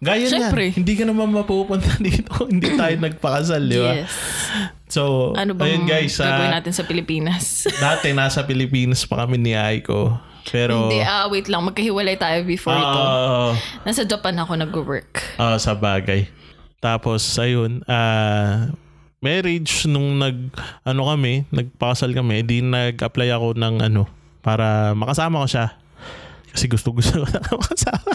Gaya 0.00 0.24
Siyempre. 0.24 0.72
niyan, 0.72 0.80
hindi 0.80 0.92
ka 0.96 1.04
naman 1.04 1.28
mapupunta 1.28 2.00
dito, 2.00 2.48
hindi 2.48 2.72
tayo 2.72 2.96
nagpakasal, 3.04 3.60
di 3.60 3.76
ba? 3.76 3.92
Yes. 4.00 4.12
So, 4.88 5.36
Ano 5.36 5.52
bang 5.52 5.68
ayun 5.68 5.84
guys, 5.84 6.16
ah, 6.16 6.24
gagawin 6.24 6.52
natin 6.56 6.72
sa 6.72 6.88
Pilipinas? 6.88 7.44
dati 7.84 8.10
nasa 8.10 8.40
Pilipinas 8.40 9.04
pa 9.04 9.22
kami 9.22 9.36
ni 9.36 9.52
Aiko. 9.52 10.16
Pero, 10.48 10.88
Hindi, 10.88 11.04
ah, 11.04 11.28
wait 11.28 11.46
lang. 11.46 11.60
Magkahiwalay 11.62 12.16
tayo 12.16 12.40
before 12.42 12.72
ito. 12.72 12.98
ah, 12.98 13.52
Nasa 13.84 14.02
Japan 14.02 14.40
ako 14.40 14.56
nag-work. 14.56 15.20
Ah, 15.36 15.60
sa 15.60 15.76
bagay. 15.76 16.24
Tapos, 16.80 17.20
ayun, 17.36 17.84
ah, 17.84 18.72
marriage, 19.20 19.84
nung 19.84 20.16
nag, 20.16 20.48
ano 20.82 21.02
kami, 21.06 21.44
nagpakasal 21.52 22.10
kami, 22.16 22.40
di 22.42 22.64
nag-apply 22.64 23.28
ako 23.36 23.52
ng 23.56 23.84
ano, 23.84 24.08
para 24.40 24.96
makasama 24.96 25.44
ko 25.44 25.48
siya. 25.48 25.66
Kasi 26.50 26.66
gusto 26.66 26.90
gusto 26.90 27.22
ko 27.22 27.26
na 27.28 27.40
makasama. 27.60 28.12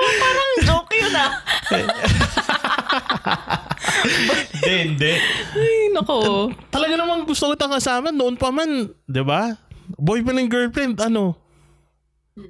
Parang 0.00 0.52
joke 0.64 0.94
yun 0.96 1.14
ah. 1.18 1.30
Hindi, 4.00 4.74
hindi. 4.80 5.12
Ay, 5.56 5.92
nako. 5.92 6.48
Talaga 6.72 6.94
namang 6.96 7.28
gusto 7.28 7.52
ko 7.52 7.54
tang 7.56 7.72
kasama. 7.72 8.08
Noon 8.08 8.36
pa 8.40 8.48
man, 8.48 8.88
di 9.04 9.22
ba? 9.24 9.56
Boyfriend 10.00 10.40
and 10.40 10.50
girlfriend, 10.52 10.96
ano? 11.00 11.36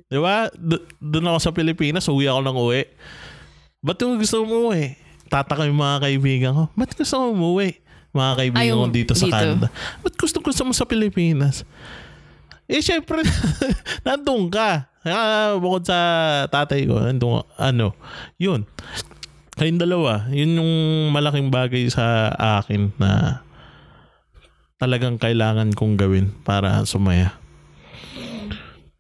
Di 0.07 0.19
ba? 0.21 0.47
D- 0.55 0.85
doon 1.03 1.31
ako 1.33 1.39
sa 1.43 1.55
Pilipinas, 1.55 2.07
uwi 2.07 2.31
ako 2.31 2.41
ng 2.45 2.59
uwi. 2.59 2.83
Ba't 3.83 3.99
yung 4.05 4.21
gusto 4.21 4.45
mo 4.45 4.71
umuwi? 4.71 5.00
Tataka 5.31 5.63
yung 5.71 5.79
mga 5.79 5.97
kaibigan 6.03 6.53
ko. 6.59 6.65
Ba't 6.75 6.91
gusto 6.99 7.15
mo 7.23 7.27
umuwi? 7.31 7.79
Mga 8.11 8.33
kaibigan 8.35 8.77
ko 8.83 8.91
dito 8.91 9.13
sa 9.15 9.27
dito. 9.31 9.39
Canada. 9.39 9.69
Ba't 10.03 10.15
gusto 10.19 10.43
gusto 10.43 10.63
mo 10.67 10.75
sa 10.75 10.83
Pilipinas? 10.83 11.63
Eh, 12.67 12.83
syempre, 12.83 13.23
nandun 14.07 14.51
ka. 14.51 14.91
Ah, 15.07 15.57
bukod 15.57 15.87
sa 15.87 15.99
tatay 16.51 16.85
ko, 16.85 16.99
nandun, 16.99 17.47
ano, 17.57 17.95
yun. 18.37 18.67
Kayong 19.55 19.81
dalawa, 19.81 20.27
yun 20.31 20.61
yung 20.61 20.73
malaking 21.15 21.49
bagay 21.49 21.87
sa 21.91 22.31
akin 22.63 22.95
na 23.01 23.43
talagang 24.79 25.19
kailangan 25.21 25.75
kong 25.75 25.95
gawin 25.99 26.31
para 26.43 26.83
sumaya. 26.87 27.37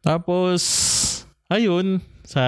Tapos, 0.01 0.63
ayun, 1.53 2.01
sa 2.25 2.45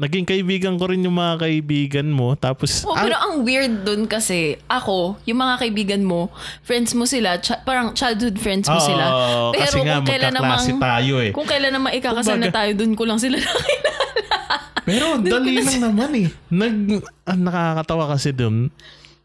naging 0.00 0.24
kaibigan 0.24 0.80
ko 0.80 0.88
rin 0.88 1.04
yung 1.04 1.12
mga 1.12 1.44
kaibigan 1.44 2.08
mo. 2.08 2.32
Tapos, 2.32 2.88
Oh, 2.88 2.96
pero 2.96 3.12
ang 3.14 3.44
weird 3.44 3.84
dun 3.84 4.08
kasi, 4.08 4.56
ako, 4.64 5.20
yung 5.28 5.36
mga 5.36 5.60
kaibigan 5.60 6.00
mo, 6.00 6.32
friends 6.64 6.96
mo 6.96 7.04
sila, 7.04 7.36
cha- 7.36 7.60
parang 7.60 7.92
childhood 7.92 8.40
friends 8.40 8.64
mo 8.64 8.80
Oo, 8.80 8.88
sila. 8.88 9.04
Pero 9.52 9.60
kasi 9.60 9.78
nga 9.84 10.00
kung 10.00 10.08
kailan 10.08 10.32
magkaklase 10.32 10.70
namang, 10.72 10.80
tayo 10.80 11.14
eh. 11.20 11.30
kung 11.30 11.44
kailan 11.44 11.72
naman 11.76 11.90
ikakasal 11.92 12.38
na 12.40 12.48
tayo, 12.48 12.70
dun 12.72 12.96
ko 12.96 13.04
lang 13.04 13.20
sila 13.20 13.36
nakilala. 13.44 14.56
Pero 14.80 15.06
dali 15.20 15.60
lang 15.60 15.78
naman 15.84 16.10
eh. 16.16 16.28
Nag, 16.48 16.74
ah, 17.22 17.36
nakakatawa 17.36 18.04
kasi 18.16 18.32
dun. 18.32 18.72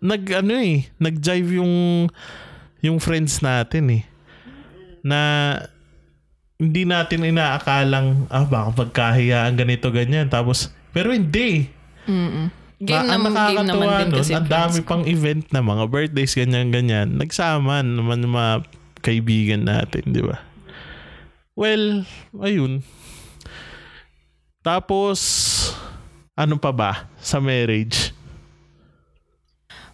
Nag 0.03 0.21
ano 0.35 0.53
eh, 0.59 0.91
nag-jive 0.99 1.57
yung 1.57 1.73
yung 2.83 2.99
friends 2.99 3.39
natin 3.39 3.89
eh. 3.89 4.03
Na 5.01 5.19
hindi 6.55 6.87
natin 6.87 7.27
inaakalang 7.27 8.31
ah 8.31 8.47
baka 8.47 8.85
pagkahiyaan 8.87 9.59
ganito 9.59 9.91
ganyan 9.91 10.31
tapos 10.31 10.71
pero 10.95 11.11
hindi. 11.11 11.67
Mm-mm. 12.07 12.47
Game, 12.75 13.07
Na- 13.07 13.15
naman, 13.19 13.31
game 13.35 13.67
naman 13.67 13.87
din 14.03 14.07
nun, 14.11 14.19
kasi. 14.19 14.31
ang 14.35 14.47
dami 14.47 14.79
pang 14.83 15.03
event 15.07 15.47
na 15.51 15.63
mga 15.63 15.83
birthdays 15.91 16.35
ganyan 16.35 16.71
ganyan. 16.71 17.19
Nagsama 17.19 17.83
naman 17.83 18.23
yung 18.23 18.35
mga 18.35 18.53
kaibigan 18.99 19.63
natin, 19.67 20.03
di 20.11 20.23
ba? 20.23 20.39
Well, 21.55 22.03
ayun. 22.39 22.83
Tapos 24.59 25.19
ano 26.35 26.59
pa 26.59 26.71
ba 26.75 26.91
sa 27.19 27.39
marriage? 27.39 28.11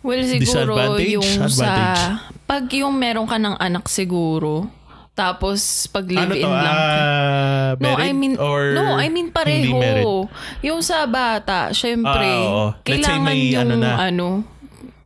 Well, 0.02 0.26
siguro 0.26 0.98
yung 0.98 1.22
Advantage? 1.22 1.54
sa... 1.54 2.18
Pag 2.50 2.66
yung 2.74 2.98
meron 2.98 3.30
ka 3.30 3.38
ng 3.38 3.54
anak 3.62 3.86
siguro, 3.86 4.66
tapos 5.12 5.86
pag 5.88 6.08
Ano 6.08 6.32
live-in 6.34 6.44
to? 6.44 6.50
lang. 6.50 6.78
ah, 6.78 7.70
No, 7.78 7.90
I 7.96 8.12
mean, 8.12 8.36
or 8.38 8.72
no, 8.74 8.96
I 8.96 9.08
mean 9.08 9.30
pareho. 9.30 10.28
Yung 10.64 10.80
sa 10.82 11.04
bata, 11.06 11.72
syempre. 11.72 12.26
Let's 12.26 12.80
say 12.80 13.00
kailangan 13.04 13.24
may 13.28 13.40
yung 13.52 13.62
ano 13.62 13.76
na. 13.76 13.92
ano, 14.02 14.28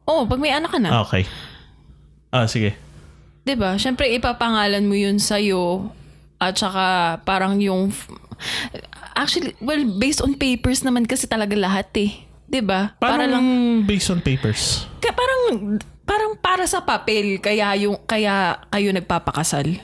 oh, 0.06 0.24
pag 0.26 0.40
may 0.40 0.54
anak 0.54 0.72
ka 0.72 0.80
na, 0.80 1.02
Okay. 1.04 1.26
Ah, 2.30 2.46
sige. 2.46 2.76
'di 3.46 3.54
ba? 3.54 3.78
Syempre 3.78 4.10
ipapangalan 4.12 4.84
mo 4.84 4.98
yun 4.98 5.22
sa 5.22 5.38
at 6.36 6.54
saka 6.58 7.18
parang 7.22 7.62
yung 7.62 7.94
actually 9.16 9.56
well 9.62 9.80
based 9.96 10.20
on 10.20 10.36
papers 10.36 10.82
naman 10.82 11.06
kasi 11.06 11.30
talaga 11.30 11.54
lahat 11.56 11.88
eh. 11.96 12.12
'Di 12.50 12.60
ba? 12.66 12.98
Para 12.98 13.30
lang 13.30 13.46
based 13.86 14.10
on 14.10 14.20
papers? 14.20 14.90
kaya 15.00 15.14
parang 15.14 15.42
parang 16.04 16.34
para 16.36 16.66
sa 16.66 16.82
papel 16.82 17.38
kaya 17.38 17.78
yung 17.78 17.96
kaya 18.04 18.60
kayo 18.68 18.90
nagpapakasal. 18.92 19.78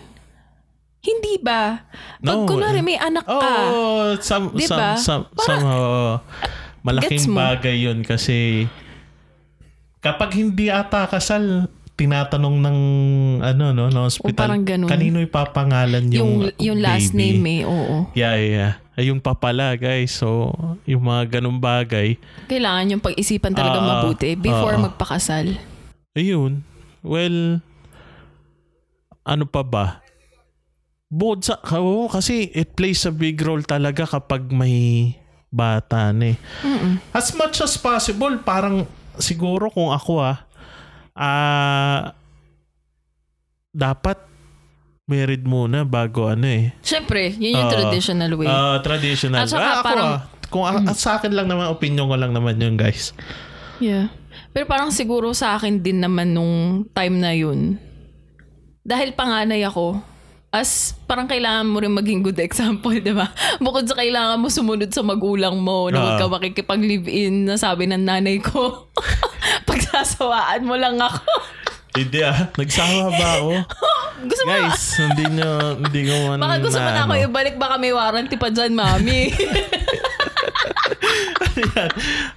Hindi 1.01 1.41
ba? 1.41 1.81
Pag 2.19 2.37
No, 2.37 2.45
kunwari 2.45 2.79
eh. 2.79 2.85
may 2.85 2.95
anak 2.95 3.25
Oo, 3.25 3.37
ka, 3.37 3.49
oh, 3.67 4.05
some, 4.21 4.53
Di 4.53 4.63
some, 4.63 4.97
some, 4.97 5.23
Para- 5.27 5.45
somehow, 5.57 5.81
oo. 5.81 6.13
Malaking 6.81 7.25
bagay 7.31 7.75
yun 7.79 8.01
kasi 8.01 8.65
kapag 9.97 10.33
hindi 10.33 10.69
ata 10.69 11.05
kasal, 11.05 11.69
tinatanong 11.93 12.57
ng 12.57 12.79
ano 13.39 13.65
no, 13.69 13.85
ng 13.87 14.03
hospital, 14.03 14.33
O, 14.33 14.41
parang 14.41 14.61
ganun. 14.61 14.89
kanino 14.89 15.21
ipapangalan 15.21 16.09
yung, 16.09 16.49
yung, 16.49 16.57
yung 16.57 16.77
last 16.79 17.13
baby? 17.13 17.37
name 17.37 17.41
eh, 17.55 17.61
oo. 17.65 18.09
Yeah, 18.13 18.33
yeah, 18.35 18.49
yeah. 18.51 18.73
Ayun 18.91 19.17
pa 19.17 19.33
pala, 19.33 19.73
guys. 19.73 20.11
So, 20.11 20.53
yung 20.83 21.01
mga 21.01 21.39
ganung 21.39 21.57
bagay, 21.57 22.17
Kailangan 22.45 22.91
yung 22.91 23.01
pag-isipan 23.01 23.53
talaga 23.53 23.77
Ah, 23.77 23.87
mabuti 23.97 24.33
before 24.35 24.73
ah. 24.73 24.83
magpakasal. 24.83 25.57
Ayun. 26.11 26.61
Well, 27.01 27.61
ano 29.23 29.45
pa 29.45 29.61
ba? 29.63 29.85
Bukod 31.11 31.43
sa, 31.43 31.59
oo, 31.75 32.07
kasi 32.07 32.47
it 32.49 32.71
plays 32.71 33.03
a 33.03 33.11
big 33.11 33.35
role 33.37 33.59
talaga 33.61 34.07
kapag 34.07 34.47
may 34.47 35.11
bata 35.51 36.15
na 36.15 36.31
eh. 36.31 36.37
Mm-mm. 36.63 37.03
As 37.11 37.35
much 37.35 37.59
as 37.59 37.75
possible, 37.75 38.31
parang 38.39 38.87
siguro 39.19 39.67
kung 39.67 39.91
ako 39.91 40.23
ah, 40.23 40.47
ah, 41.11 42.15
dapat 43.69 44.15
married 45.03 45.43
muna 45.43 45.83
bago 45.83 46.31
ano 46.31 46.47
eh. 46.47 46.71
Siyempre, 46.79 47.35
yun 47.35 47.59
yung 47.59 47.67
Ah, 47.67 47.73
traditional 47.73 48.31
way. 48.33 48.47
Ah, 48.47 48.79
traditional. 48.79 49.43
At 49.43 49.51
saka 49.51 49.59
Ah, 49.61 49.73
ako 49.73 49.83
parang- 49.83 50.07
ah, 50.09 50.19
kung 50.47 50.63
a- 50.63 50.83
at 50.85 50.95
sa 50.95 51.19
akin 51.19 51.31
lang 51.31 51.47
naman, 51.47 51.67
opinion 51.67 52.07
ko 52.07 52.15
lang 52.15 52.31
naman 52.31 52.55
yun 52.55 52.75
guys. 52.75 53.11
yeah. 53.77 54.07
Pero 54.51 54.63
parang 54.63 54.91
siguro 54.91 55.31
sa 55.31 55.55
akin 55.55 55.79
din 55.79 55.99
naman 55.99 56.31
nung 56.31 56.55
time 56.89 57.19
na 57.19 57.31
yun. 57.31 57.75
Dahil 58.81 59.11
panganay 59.11 59.63
ako, 59.63 59.99
as 60.51 60.93
parang 61.07 61.25
kailangan 61.25 61.63
mo 61.63 61.79
rin 61.79 61.89
maging 61.89 62.19
good 62.21 62.35
example, 62.37 62.91
di 62.91 63.15
ba? 63.15 63.31
Bukod 63.57 63.87
sa 63.87 63.95
kailangan 63.95 64.35
mo 64.35 64.51
sumunod 64.51 64.91
sa 64.91 64.99
magulang 64.99 65.55
mo 65.55 65.87
na 65.87 65.97
huwag 65.97 66.19
ka 66.19 66.27
Ah. 66.27 66.33
makikipag-live-in 66.33 67.47
na 67.47 67.55
sabi 67.55 67.87
ng 67.87 68.03
nanay 68.03 68.35
ko. 68.37 68.91
Pagsasawaan 69.67 70.61
mo 70.61 70.75
lang 70.75 70.99
ako. 70.99 71.23
Hindi 71.91 72.19
ah, 72.21 72.51
nagsawa 72.53 73.11
ba 73.11 73.27
ako? 73.37 73.51
Gusto 74.21 74.41
mo 74.43 74.49
Guys, 74.53 74.83
hindi 75.01 75.23
nyo, 75.33 75.51
hindi 75.81 76.01
ko 76.05 76.13
man 76.29 76.37
Baka 76.37 76.55
gusto 76.61 76.77
mo 76.77 76.85
na 76.85 77.01
ako 77.01 77.13
ano. 77.15 77.25
ibalik, 77.25 77.55
baka 77.57 77.75
may 77.75 77.89
warranty 77.89 78.35
pa 78.37 78.53
dyan, 78.53 78.77
mami. 78.77 79.33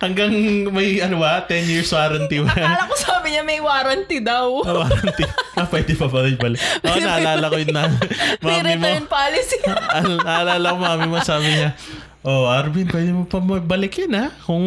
Hanggang 0.01 0.33
may 0.71 0.99
ano 0.99 1.21
ba, 1.21 1.45
10 1.45 1.61
years 1.67 1.93
warranty 1.93 2.41
ba? 2.41 2.51
Akala 2.51 2.89
ko 2.89 2.95
sabi 3.25 3.41
niya 3.41 3.45
may 3.49 3.57
warranty 3.57 4.21
daw. 4.21 4.61
Ah, 4.69 4.85
warranty. 4.85 5.25
Ah, 5.55 5.71
pwede 5.71 5.95
pa 5.95 6.11
balik 6.11 6.37
balik. 6.37 6.59
Oo, 6.83 6.99
naalala 6.99 7.47
ko 7.47 7.57
yun 7.57 7.71
na. 7.73 7.87
may 8.45 8.59
Mami 8.59 8.75
mo, 8.75 8.85
return 8.85 9.07
policy. 9.07 9.57
Al- 9.65 10.21
naalala 10.29 10.67
ko 10.67 10.77
mami 10.77 11.07
mo 11.09 11.19
sabi 11.25 11.47
niya, 11.47 11.73
Oh, 12.21 12.51
Arvin, 12.51 12.91
pwede 12.91 13.15
mo 13.15 13.25
pa 13.25 13.39
balik 13.41 13.97
yun 13.97 14.13
ha? 14.19 14.29
Kung 14.45 14.67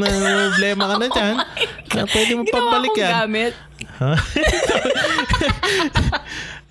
na 0.00 0.08
problema 0.08 0.82
ka 0.88 0.94
na 0.98 1.06
dyan. 1.12 1.34
Na 1.92 2.02
pwede 2.08 2.32
mo 2.32 2.42
Ginawa 2.42 2.54
pabalik 2.58 2.90
kong 2.90 3.02
yan. 3.04 3.12
gamit. 3.12 3.52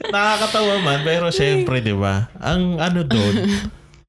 Nakakatawa 0.10 0.76
man, 0.82 1.00
pero 1.06 1.30
syempre, 1.30 1.80
di 1.80 1.94
ba? 1.94 2.28
Ang 2.42 2.82
ano 2.82 3.06
doon, 3.06 3.46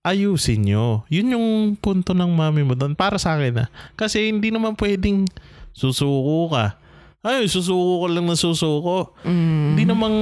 ayusin 0.01 0.65
nyo. 0.65 1.05
Yun 1.13 1.37
yung 1.37 1.47
punto 1.77 2.17
ng 2.17 2.33
mami 2.33 2.65
mo 2.65 2.73
doon. 2.73 2.97
Para 2.97 3.21
sa 3.21 3.37
akin 3.37 3.63
na. 3.63 3.67
Kasi 3.95 4.33
hindi 4.33 4.49
naman 4.49 4.75
pwedeng 4.75 5.29
susuko 5.77 6.49
ka. 6.51 6.82
Ay, 7.23 7.47
susuko 7.47 8.03
ko 8.03 8.07
lang 8.11 8.27
na 8.27 8.35
susuko. 8.35 9.15
Hindi 9.23 9.87
namang, 9.87 10.17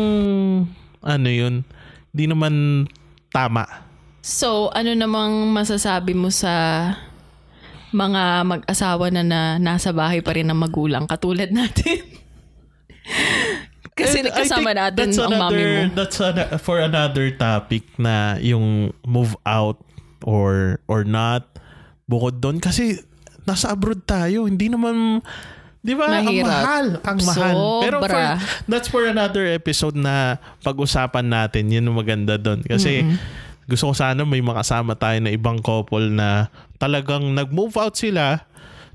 ano 1.00 1.28
yun, 1.32 1.64
hindi 2.12 2.24
naman 2.28 2.84
tama. 3.32 3.64
So, 4.20 4.68
ano 4.76 4.92
namang 4.92 5.48
masasabi 5.48 6.12
mo 6.12 6.28
sa 6.28 6.52
mga 7.90 8.44
mag-asawa 8.44 9.08
na, 9.08 9.24
na 9.24 9.40
nasa 9.56 9.96
bahay 9.96 10.20
pa 10.20 10.36
rin 10.36 10.52
ng 10.52 10.60
magulang 10.60 11.08
katulad 11.08 11.48
natin? 11.48 12.04
Kasi 14.00 14.24
And 14.24 14.32
think 14.32 14.64
natin 14.64 14.96
that's 14.96 15.18
ang 15.20 15.32
mami 15.36 15.60
another, 15.60 15.68
mo. 15.68 15.80
That's 15.96 16.18
ana- 16.20 16.50
for 16.56 16.76
another 16.80 17.26
topic 17.36 17.84
na 18.00 18.40
yung 18.40 18.96
move 19.04 19.36
out 19.44 19.76
or 20.24 20.80
or 20.88 21.04
not. 21.04 21.44
Bukod 22.08 22.40
doon 22.40 22.58
kasi 22.64 22.96
nasa 23.44 23.76
abroad 23.76 24.00
tayo. 24.08 24.48
Hindi 24.48 24.72
naman 24.72 25.20
'di 25.80 25.94
ba? 25.96 26.06
Ang 26.20 26.24
Mahirap. 26.28 26.46
mahal, 26.46 26.86
ang 27.00 27.18
mahal. 27.24 27.56
Pero 27.84 27.96
for, 28.04 28.22
that's 28.68 28.88
for 28.88 29.02
another 29.08 29.44
episode 29.48 29.96
na 29.96 30.36
pag-usapan 30.60 31.26
natin. 31.26 31.72
Yun 31.72 31.88
ang 31.90 31.96
maganda 31.96 32.36
doon. 32.36 32.60
Kasi 32.64 33.04
gusto 33.70 33.90
ko 33.90 33.94
sana 33.94 34.26
may 34.26 34.42
makasama 34.42 34.98
tayo 34.98 35.22
na 35.22 35.30
ibang 35.30 35.62
couple 35.62 36.10
na 36.10 36.50
talagang 36.76 37.22
nag-move 37.30 37.76
out 37.78 37.94
sila 37.94 38.42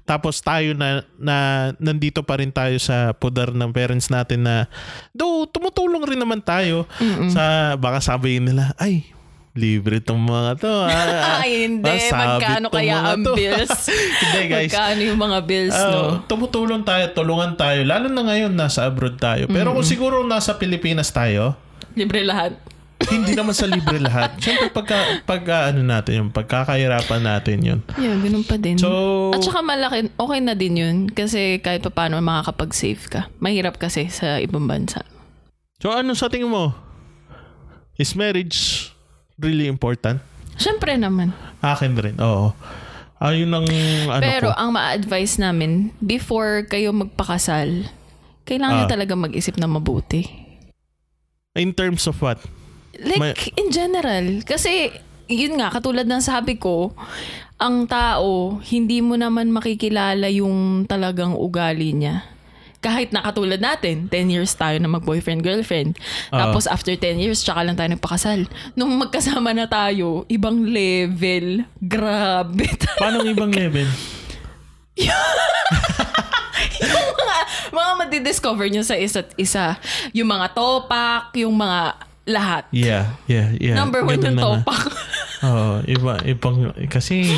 tapos 0.05 0.37
tayo 0.37 0.77
na, 0.77 1.01
na 1.17 1.37
nandito 1.81 2.21
pa 2.21 2.37
rin 2.37 2.53
tayo 2.53 2.77
sa 2.77 3.15
pudar 3.17 3.49
ng 3.55 3.71
parents 3.73 4.13
natin 4.13 4.45
na 4.45 4.69
do 5.09 5.49
tumutulong 5.49 6.05
rin 6.05 6.21
naman 6.21 6.45
tayo 6.45 6.85
sa 7.33 7.73
baka 7.73 8.03
sabihin 8.03 8.45
nila 8.45 8.69
ay 8.77 9.14
libre 9.55 10.03
tong 10.03 10.19
mga 10.19 10.59
to. 10.59 10.67
ah, 10.67 11.39
Ay, 11.41 11.65
hindi. 11.65 11.87
Magkano 12.11 12.67
kaya 12.67 13.15
ang 13.15 13.23
to." 13.23 13.33
bills? 13.39 13.71
hindi 13.87 14.41
guys. 14.45 14.67
Magkano 14.69 15.01
yung 15.01 15.17
mga 15.17 15.39
bills, 15.41 15.73
Ah, 15.73 15.89
no? 15.89 16.27
tumutulong 16.27 16.83
tayo, 16.83 17.07
tulungan 17.09 17.55
tayo. 17.55 17.81
Lalo 17.81 18.11
na 18.11 18.21
ngayon, 18.21 18.51
nasa 18.51 18.83
abroad 18.83 19.15
tayo. 19.15 19.47
Pero 19.47 19.71
kung 19.71 19.87
siguro 19.87 20.21
nasa 20.21 20.53
Pilipinas 20.53 21.09
tayo, 21.09 21.55
Libre 21.95 22.27
lahat. 22.27 22.59
hindi 23.07 23.31
naman 23.31 23.55
sa 23.55 23.63
libre 23.65 23.95
lahat. 24.03 24.35
Siyempre, 24.35 24.67
pagka, 24.69 25.23
pagka 25.23 25.71
ano 25.71 25.79
natin 25.79 26.13
yung 26.19 26.31
pagkakahirapan 26.31 27.21
natin 27.21 27.57
yun. 27.61 27.79
Yeah, 27.95 28.15
ganun 28.17 28.43
pa 28.43 28.55
din. 28.55 28.75
So, 28.75 29.31
At 29.31 29.39
saka 29.39 29.59
malaki, 29.59 30.11
okay 30.11 30.39
na 30.41 30.51
din 30.51 30.75
yun. 30.75 30.95
Kasi 31.07 31.59
kahit 31.59 31.79
pa 31.81 31.91
paano 31.93 32.19
makakapag-save 32.19 33.03
ka. 33.07 33.21
Mahirap 33.39 33.79
kasi 33.79 34.07
sa 34.07 34.35
ibang 34.37 34.67
bansa. 34.67 35.03
so 35.77 35.87
ano 35.89 36.11
sa 36.11 36.27
tingin 36.27 36.49
mo? 36.49 36.75
Is 37.95 38.11
marriage 38.11 38.91
really 39.37 39.65
important? 39.65 40.21
Siyempre 40.55 40.95
naman. 40.95 41.35
Akin 41.59 41.95
rin, 41.95 42.15
oo. 42.17 42.55
Ayun 43.17 43.51
ang 43.51 43.67
ano 44.07 44.21
Pero 44.21 44.47
ko. 44.51 44.55
ang 44.55 44.69
ma-advise 44.71 45.35
namin, 45.37 45.91
before 45.97 46.63
kayo 46.65 46.91
magpakasal, 46.91 47.87
kailangan 48.43 48.75
nyo 48.77 48.87
Ah. 48.87 48.91
talaga 48.91 49.13
mag-isip 49.15 49.55
na 49.55 49.65
mabuti. 49.65 50.27
In 51.55 51.71
terms 51.71 52.05
of 52.05 52.19
what? 52.19 52.39
Like, 52.95 53.19
May- 53.19 53.35
in 53.57 53.71
general. 53.71 54.43
Kasi, 54.43 54.91
yun 55.25 55.57
nga, 55.57 55.71
katulad 55.71 56.03
ng 56.03 56.19
sabi 56.19 56.55
ko, 56.55 56.91
ang 57.55 57.87
tao, 57.87 58.59
hindi 58.61 58.99
mo 58.99 59.15
naman 59.15 59.47
makikilala 59.49 60.27
yung 60.27 60.83
talagang 60.83 61.33
ugali 61.33 61.95
niya. 61.95 62.27
Kahit 62.85 63.09
na 63.09 63.25
katulad 63.25 63.57
natin, 63.57 64.05
10 64.13 64.29
years 64.29 64.53
tayo 64.53 64.77
na 64.77 64.85
mag-boyfriend-girlfriend. 64.85 65.97
Ah. 66.29 66.45
Tapos 66.45 66.69
after 66.69 66.93
10 66.93 67.17
years, 67.17 67.41
tsaka 67.41 67.65
lang 67.65 67.73
tayo 67.73 67.89
nagpakasal. 67.97 68.45
Nung 68.77 68.93
magkasama 69.01 69.57
na 69.57 69.65
tayo, 69.65 70.21
ibang 70.29 70.69
level. 70.69 71.65
Grabe. 71.81 72.69
Paano 73.01 73.25
ang 73.25 73.29
ibang 73.33 73.49
level? 73.49 73.89
yung 76.85 77.09
mga, 77.17 77.37
mga 77.73 77.91
madidiscover 78.05 78.69
nyo 78.69 78.85
sa 78.85 78.93
isa't 78.93 79.33
isa. 79.41 79.81
Yung 80.13 80.29
mga 80.29 80.53
topak, 80.53 81.33
yung 81.41 81.57
mga 81.57 81.97
lahat. 82.29 82.69
Yeah, 82.69 83.17
yeah, 83.25 83.49
yeah. 83.57 83.73
Number 83.73 84.05
one 84.05 84.21
Ganun 84.21 84.37
yung 84.37 84.61
topak. 84.61 84.93
Oo, 85.41 85.81
iba, 85.89 86.13
ibang, 86.25 86.69
kasi 86.89 87.33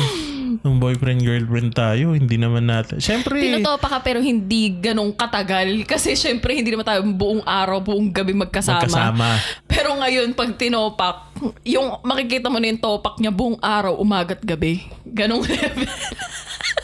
nung 0.62 0.78
boyfriend, 0.78 1.20
girlfriend 1.20 1.70
tayo, 1.72 2.16
hindi 2.16 2.36
naman 2.36 2.64
natin. 2.64 2.98
Siyempre, 2.98 3.36
Tinutopa 3.36 3.86
ka 3.86 3.98
pero 4.00 4.18
hindi 4.18 4.72
ganong 4.72 5.12
katagal. 5.12 5.80
Kasi 5.90 6.14
syempre 6.14 6.56
hindi 6.56 6.72
naman 6.72 6.86
tayo 6.86 7.04
buong 7.04 7.44
araw, 7.44 7.78
buong 7.78 8.08
gabi 8.08 8.32
magkasama. 8.32 8.88
magkasama. 8.88 9.30
Pero 9.64 9.94
ngayon, 9.94 10.32
pag 10.32 10.50
tinopak, 10.54 11.16
yung 11.62 12.02
makikita 12.02 12.48
mo 12.48 12.58
na 12.58 12.72
yung 12.72 12.82
topak 12.82 13.18
niya 13.18 13.30
buong 13.30 13.58
araw, 13.58 13.94
umagat 13.94 14.42
gabi. 14.42 14.82
Ganong 15.04 15.44
level. 15.48 15.86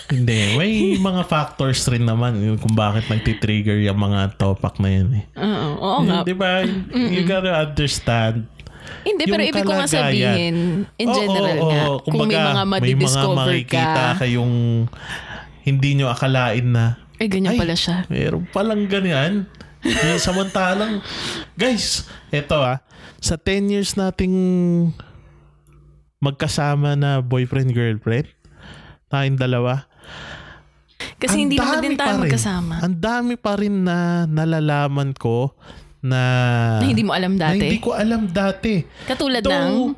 Hindi, 0.04 0.54
may 0.54 0.72
mga 0.94 1.26
factors 1.26 1.88
rin 1.88 2.04
naman 2.04 2.36
yung 2.38 2.60
kung 2.60 2.76
bakit 2.76 3.08
nagtitrigger 3.08 3.80
yung 3.82 3.98
mga 3.98 4.36
topak 4.36 4.76
na 4.78 4.88
yun 4.92 5.10
eh. 5.16 5.24
Oo, 5.40 5.68
oo 5.80 6.00
nga. 6.04 6.20
Di 6.22 6.36
ba? 6.36 6.62
You 6.92 7.24
gotta 7.24 7.50
understand. 7.66 8.46
Hindi, 9.04 9.22
pero 9.28 9.42
ibig 9.44 9.64
ko 9.64 9.72
nga 9.76 9.88
sabihin, 9.88 10.84
in 10.96 11.08
general 11.12 11.56
oo, 11.60 11.68
nga, 11.68 11.84
oo. 11.88 11.98
kung 12.04 12.28
may 12.28 12.40
mga 12.40 12.64
madidiscover 12.64 13.48
makikita 13.52 14.16
ka, 14.16 14.24
kayong 14.24 14.86
hindi 15.64 15.90
nyo 15.96 16.12
akalain 16.12 16.68
na 16.68 17.04
eh 17.18 17.28
ganyan 17.30 17.54
Ay, 17.54 17.60
pala 17.62 17.76
siya. 17.78 17.96
Meron 18.10 18.44
palang 18.50 18.90
ganyan. 18.90 19.46
Samantalang, 20.16 21.04
guys, 21.60 22.08
eto 22.32 22.56
ah, 22.56 22.80
sa 23.20 23.36
10 23.36 23.68
years 23.68 24.00
nating 24.00 24.32
magkasama 26.24 26.96
na 26.96 27.20
boyfriend-girlfriend, 27.20 28.32
tayong 29.12 29.36
dalawa, 29.36 29.84
Kasi 31.20 31.36
ang 31.36 31.42
hindi 31.48 31.56
naman 31.60 31.84
din 31.84 31.96
tayo 32.00 32.16
magkasama. 32.16 32.80
Ang 32.80 32.96
dami 32.96 33.34
pa 33.36 33.60
rin 33.60 33.84
na 33.84 34.24
nalalaman 34.24 35.12
ko 35.12 35.52
na, 36.04 36.20
Na 36.78 36.84
hindi 36.84 37.00
mo 37.00 37.16
alam 37.16 37.32
na 37.34 37.48
dati. 37.48 37.64
hindi 37.64 37.80
ko 37.80 37.96
alam 37.96 38.28
dati. 38.28 38.84
Katulad 39.08 39.40
ng... 39.40 39.48
Though, 39.48 39.96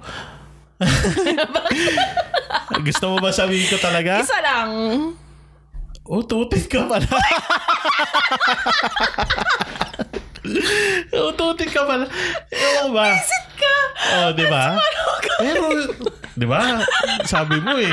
Gusto 2.87 3.05
mo 3.11 3.17
ba 3.19 3.33
sabihin 3.33 3.67
ko 3.67 3.81
talaga? 3.81 4.23
Isa 4.23 4.39
lang. 4.39 4.71
Ututin 6.07 6.63
ka 6.69 6.87
pala. 6.87 7.09
Ututin 11.11 11.67
ka 11.67 11.83
pala. 11.83 12.07
Ewan 12.53 12.89
ba? 12.95 13.09
Sit 13.19 13.47
ka! 13.59 13.75
Oh, 14.15 14.31
di 14.31 14.47
ba? 14.47 14.79
Pero, 15.41 15.63
di 16.37 16.47
ba? 16.47 16.79
Sabi 17.27 17.59
mo 17.59 17.75
eh. 17.75 17.91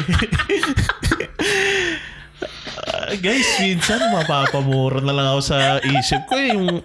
Ah, 2.84 3.16
guys, 3.18 3.48
minsan 3.58 4.12
mapapamura 4.12 5.00
na 5.00 5.16
lang 5.16 5.28
ako 5.34 5.42
sa 5.42 5.80
isip 5.82 6.22
ko 6.30 6.36
eh. 6.38 6.54
Yung, 6.54 6.84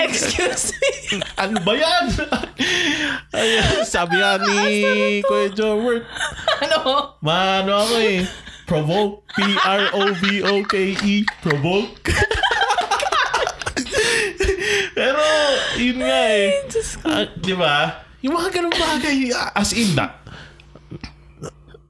Excuse 0.00 0.72
me. 0.78 1.20
ano 1.42 1.60
ba 1.60 1.72
yan? 1.76 2.04
Ay, 3.34 3.60
sabi 3.84 4.16
nga 4.16 4.38
ni 4.40 5.20
Kuya 5.26 5.52
Jobert, 5.52 6.06
ano? 6.62 7.18
Mano 7.20 7.72
ako 7.84 7.94
eh. 8.00 8.24
Provoke. 8.64 9.26
P-R-O-V-O-K-E. 9.36 10.96
E. 11.04 11.16
Provoke. 11.44 12.08
Pero, 14.96 15.24
yun 15.76 15.98
nga 16.00 16.20
eh. 16.30 16.48
Ah, 17.04 17.26
di 17.36 17.52
ba? 17.58 18.06
Yung 18.22 18.38
mga 18.38 18.48
ganun 18.54 18.72
bagay, 18.72 19.34
as 19.34 19.74
in 19.74 19.98
na. 19.98 20.21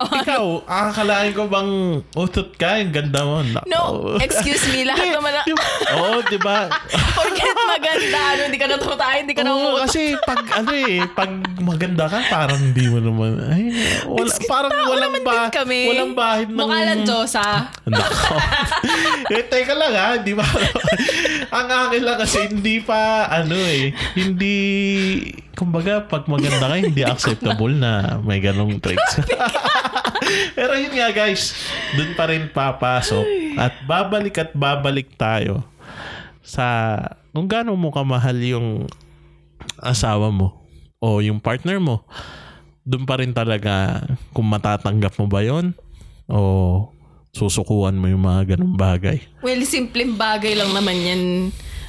Ikaw, 0.05 0.45
akakalain 0.63 1.33
ko 1.33 1.47
bang 1.47 1.71
utot 2.13 2.55
ka? 2.55 2.77
Yung 2.77 2.91
ganda 2.91 3.21
mo. 3.23 3.41
Nako. 3.41 3.65
No, 3.65 3.81
excuse 4.17 4.67
me. 4.69 4.83
Lahat 4.83 5.11
naman 5.11 5.31
na... 5.31 5.43
di- 5.43 5.55
Oo, 5.93 6.23
di 6.23 6.39
ba? 6.39 6.67
Forget 7.17 7.57
maganda. 7.69 8.21
Ano, 8.33 8.41
hindi 8.47 8.57
ka 8.57 8.67
na 8.67 8.77
tumatayin, 8.77 9.21
hindi 9.25 9.35
ka 9.35 9.43
na 9.43 9.51
Oo, 9.51 9.59
umutot. 9.59 9.81
kasi 9.85 10.03
pag 10.19 10.41
ano 10.53 10.71
eh, 10.73 11.05
pag 11.09 11.31
maganda 11.59 12.05
ka, 12.07 12.19
parang 12.27 12.61
hindi 12.61 12.85
mo 12.87 12.99
naman, 12.99 13.31
ay, 13.45 13.63
wala, 14.05 14.33
parang 14.45 14.73
Tao 14.73 14.89
walang 14.89 15.13
naman 15.13 15.23
ba, 15.23 15.33
din 15.33 15.53
kami. 15.53 15.81
walang 15.87 16.13
bahid 16.13 16.49
ng... 16.49 16.57
Mukha 16.57 16.79
lang 16.83 17.01
Diyos, 17.03 17.33
ha? 17.35 17.53
Nako. 17.85 18.35
eh, 19.35 19.43
teka 19.45 19.75
lang 19.75 19.93
ha, 19.93 20.09
di 20.17 20.33
ba? 20.33 20.47
Ang 21.59 21.69
akin 21.69 22.03
lang 22.03 22.17
kasi 22.17 22.49
hindi 22.49 22.81
pa, 22.81 23.29
ano 23.29 23.55
eh, 23.55 23.93
hindi, 24.15 24.57
kumbaga, 25.53 26.01
pag 26.03 26.25
maganda 26.25 26.65
ka, 26.65 26.77
hindi 26.77 27.03
acceptable 27.03 27.73
na 27.73 28.17
may 28.19 28.41
ganong 28.41 28.81
tricks. 28.81 29.21
Pero 30.59 30.73
yun 30.79 30.95
nga 30.95 31.11
guys, 31.11 31.55
dun 31.95 32.13
pa 32.15 32.31
rin 32.31 32.49
papasok 32.51 33.27
at 33.59 33.73
babalik 33.85 34.37
at 34.39 34.51
babalik 34.55 35.15
tayo 35.19 35.67
sa 36.43 36.99
kung 37.33 37.49
gaano 37.49 37.73
mo 37.79 37.89
kamahal 37.95 38.37
yung 38.43 38.69
asawa 39.81 40.29
mo 40.29 40.63
o 41.03 41.19
yung 41.19 41.43
partner 41.43 41.83
mo. 41.83 42.07
Doon 42.83 43.07
pa 43.07 43.23
rin 43.23 43.31
talaga 43.31 44.03
kung 44.35 44.51
matatanggap 44.51 45.15
mo 45.19 45.31
ba 45.31 45.43
yon 45.47 45.75
o 46.27 46.91
susukuan 47.33 47.97
mo 47.97 48.11
yung 48.11 48.27
mga 48.27 48.55
ganung 48.55 48.77
bagay. 48.77 49.23
Well, 49.41 49.63
simpleng 49.65 50.19
bagay 50.19 50.59
lang 50.59 50.75
naman 50.77 50.97
yan. 50.99 51.23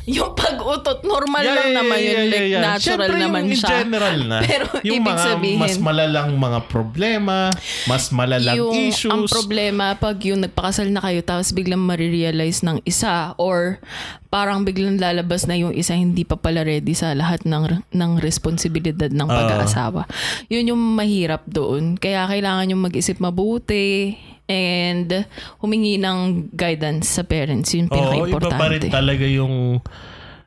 Yung 0.19 0.35
pag-utot, 0.35 0.99
normal 1.01 1.39
Yeah, 1.39 1.55
lang 1.55 1.69
yeah, 1.69 1.77
naman 1.79 1.97
yeah, 1.97 2.03
yun. 2.03 2.17
yeah, 2.19 2.27
like, 2.29 2.47
yeah. 2.49 2.59
natural 2.61 2.81
Siyempre, 2.99 3.17
naman 3.17 3.41
yung 3.45 3.55
siya. 3.55 3.67
in 3.69 3.79
general 3.79 4.17
na. 4.29 4.37
Pero 4.41 4.65
yung 4.81 4.95
ibig 4.99 5.07
mga 5.09 5.23
sabihin, 5.23 5.57
mas 5.57 5.75
malalang 5.77 6.29
mga 6.33 6.59
problema, 6.67 7.37
mas 7.85 8.03
malalang 8.09 8.55
yung, 8.57 8.75
issues. 8.85 9.07
ang 9.07 9.23
problema, 9.25 9.95
pag 9.95 10.19
yung 10.21 10.43
nagpakasal 10.43 10.87
na 10.87 10.99
kayo, 10.99 11.19
tapos 11.21 11.51
biglang 11.51 11.79
marirealize 11.79 12.61
ng 12.61 12.83
isa, 12.83 13.31
or 13.37 13.79
parang 14.27 14.61
biglang 14.61 14.97
lalabas 14.97 15.45
na 15.45 15.55
yung 15.55 15.71
isa, 15.71 15.93
hindi 15.93 16.23
pa 16.23 16.35
pala 16.35 16.61
ready 16.61 16.91
sa 16.91 17.13
lahat 17.13 17.45
ng, 17.45 17.87
ng 17.87 18.11
responsibilidad 18.19 19.07
ng 19.07 19.23
Ah. 19.23 19.35
pag-aasawa. 19.39 20.03
Yun 20.47 20.75
yung 20.75 20.81
mahirap 20.95 21.45
doon. 21.45 21.95
Kaya 21.95 22.27
kailangan 22.27 22.67
yung 22.67 22.83
mag-isip 22.83 23.23
mabuti, 23.23 24.19
and 24.47 25.25
humingi 25.59 25.95
ng 25.97 26.49
guidance 26.51 27.15
sa 27.15 27.23
parents. 27.23 27.71
Yun 27.71 27.87
Oo, 27.87 28.27
iba 28.27 28.39
pa 28.51 28.69
rin 28.69 28.83
pinaka-importante. 28.83 28.91
talaga 28.91 29.25
yung 29.25 29.79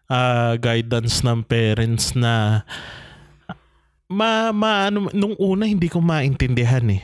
ah, 0.07 0.55
guidance 0.57 1.25
ng 1.25 1.41
parents 1.43 2.13
na 2.15 2.63
ma, 4.07 4.53
ma 4.55 4.87
ano, 4.89 5.11
nung 5.11 5.35
una 5.39 5.67
hindi 5.67 5.91
ko 5.91 5.99
maintindihan 5.99 6.85
eh. 6.91 7.03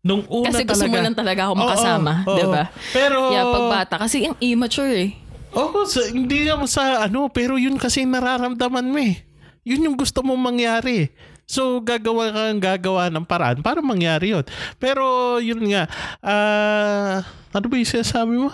Nung 0.00 0.24
una 0.30 0.48
Kasi 0.54 0.64
gusto 0.64 0.86
talaga. 0.86 0.94
mo 0.94 1.04
lang 1.04 1.16
talaga 1.18 1.40
ako 1.50 1.54
makasama, 1.58 2.12
oo, 2.24 2.36
di 2.38 2.44
ba? 2.46 2.64
Pero 2.94 3.16
Yeah, 3.34 3.44
pag 3.50 3.66
bata. 3.68 3.94
Kasi 4.00 4.30
yung 4.30 4.36
immature 4.40 4.94
eh. 4.94 5.10
Oo, 5.52 5.84
sa, 5.84 6.06
hindi 6.08 6.44
naman 6.46 6.68
sa 6.68 7.04
ano, 7.04 7.28
pero 7.28 7.58
yun 7.58 7.76
kasi 7.76 8.06
nararamdaman 8.06 8.86
mo 8.88 9.00
eh. 9.00 9.20
Yun 9.66 9.90
yung 9.90 9.96
gusto 9.98 10.22
mong 10.22 10.40
mangyari. 10.40 11.10
So, 11.48 11.80
gagawa 11.80 12.28
ka 12.28 12.40
ng 12.52 12.60
gagawa 12.60 13.08
ng 13.08 13.24
paraan 13.24 13.64
para 13.64 13.80
mangyari 13.80 14.36
yun. 14.36 14.44
Pero, 14.76 15.40
yun 15.40 15.64
nga, 15.72 15.88
ah, 16.20 17.24
ano 17.50 17.66
ba 17.66 17.80
yung 17.80 17.88
sinasabi 17.88 18.36
mo? 18.36 18.52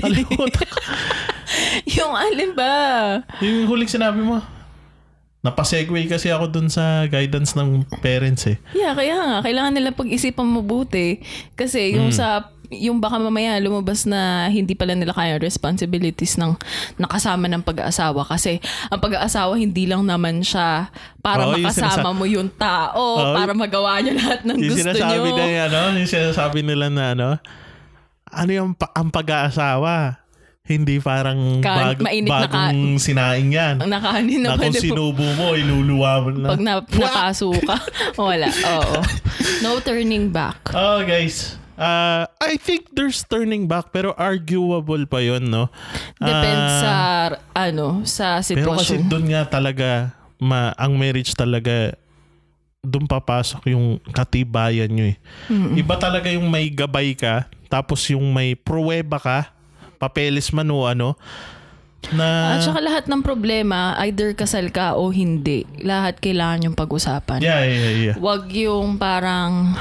Kalimutan 0.00 0.64
ko. 0.64 0.80
yung 2.00 2.16
alin 2.16 2.56
ba? 2.56 2.72
yung 3.44 3.68
huling 3.68 3.88
sinabi 3.88 4.24
mo. 4.24 4.40
Napasegue 5.44 6.08
kasi 6.08 6.32
ako 6.32 6.48
dun 6.48 6.72
sa 6.72 7.04
guidance 7.04 7.52
ng 7.52 7.84
parents 8.00 8.48
eh. 8.48 8.56
Yeah, 8.72 8.96
kaya 8.96 9.12
nga. 9.20 9.38
Kailangan 9.44 9.76
nila 9.76 9.92
pag-isipan 9.92 10.48
mabuti. 10.48 11.20
Kasi 11.52 12.00
yung 12.00 12.08
Hmm. 12.08 12.16
sa 12.16 12.48
yung 12.66 12.96
baka 12.96 13.16
mamaya 13.16 13.56
lumabas 13.56 14.02
na 14.02 14.46
hindi 14.46 14.72
pala 14.72 14.92
nila 14.92 15.10
kaya 15.10 15.36
responsibilities 15.36 16.34
ng 16.34 16.56
nakasama 16.96 17.44
ng 17.46 17.60
pag-aasawa 17.60 18.24
kasi 18.24 18.56
ang 18.88 18.98
pag-aasawa 18.98 19.52
hindi 19.54 19.84
lang 19.84 20.00
naman 20.02 20.40
siya 20.40 20.88
para 21.18 21.44
Oo, 21.44 21.54
yung 21.54 21.62
makasama 21.62 21.92
sinasa- 22.00 22.14
mo 22.14 22.24
yung 22.24 22.48
tao 22.50 22.96
Oo. 23.20 23.34
para 23.34 23.52
magawa 23.52 24.00
niyo 24.00 24.14
lahat 24.14 24.42
ng 24.42 24.56
Yung 24.56 24.70
gusto 24.70 24.80
sinasabi 24.82 25.28
niyo. 25.28 25.36
na 25.36 25.64
ano, 25.66 25.80
yung 25.94 26.10
sinasabi 26.10 26.58
nila 26.60 26.86
na 26.88 27.04
ano, 27.12 27.28
ano 28.26 28.50
yung 28.50 28.70
pa- 28.72 28.92
ang 28.92 29.08
pag-aasawa? 29.08 30.20
Hindi 30.64 30.96
parang 30.96 31.60
Ka- 31.60 31.92
bag- 31.92 32.00
mainit 32.00 32.32
na 32.32 32.48
ka- 32.48 32.72
bagong 32.72 32.96
sinaing 32.96 33.52
yan. 33.52 33.76
Ang 33.78 33.92
nakahanin 33.92 34.40
na 34.40 34.48
na 34.48 34.56
kung 34.56 34.72
pwede 34.72 34.80
po. 34.80 34.84
sinubo 34.88 35.26
mo, 35.36 35.52
iluluwa 35.52 36.12
mo 36.18 36.28
na. 36.32 36.48
Pag 36.48 36.62
na, 36.62 36.72
napaso 36.96 37.52
ka, 37.60 37.76
wala. 38.18 38.48
Oo. 38.48 38.96
No 39.60 39.76
turning 39.78 40.32
back. 40.32 40.72
Oh, 40.72 41.04
guys. 41.04 41.60
Uh, 41.74 42.22
I 42.38 42.54
think 42.54 42.94
there's 42.94 43.26
turning 43.26 43.66
back 43.66 43.90
pero 43.90 44.14
arguable 44.14 45.10
pa 45.10 45.18
yon 45.18 45.50
no? 45.50 45.66
Depends 46.22 46.70
Ah, 46.70 46.78
sa, 46.78 46.94
ano, 47.50 47.86
sa 48.06 48.26
Pero 48.40 48.78
kasi 48.78 48.94
sitwasyon. 48.94 49.10
doon 49.10 49.24
nga 49.34 49.42
talaga, 49.50 49.88
ma, 50.38 50.70
ang 50.78 50.94
marriage 50.94 51.34
talaga, 51.34 51.98
doon 52.78 53.10
papasok 53.10 53.74
yung 53.74 53.98
katibayan 54.12 54.86
nyo 54.86 55.10
eh. 55.10 55.16
Iba 55.74 55.98
talaga 55.98 56.30
yung 56.30 56.46
may 56.46 56.70
gabay 56.70 57.16
ka, 57.18 57.50
tapos 57.66 58.06
yung 58.06 58.30
may 58.30 58.54
pruweba 58.54 59.18
ka, 59.18 59.50
papeles 59.98 60.54
man 60.54 60.70
o 60.70 60.86
ano, 60.86 61.18
na... 62.12 62.54
At 62.54 62.62
saka 62.62 62.84
lahat 62.84 63.08
ng 63.08 63.24
problema, 63.24 63.96
either 64.04 64.36
kasal 64.36 64.68
ka 64.68 64.94
o 64.94 65.08
hindi, 65.08 65.64
lahat 65.80 66.20
kailangan 66.20 66.70
yung 66.70 66.76
pag-usapan. 66.76 67.40
yeah, 67.42 67.64
yeah, 67.64 68.12
yeah. 68.12 68.16
Wag 68.20 68.46
yung 68.52 69.00
parang 69.00 69.72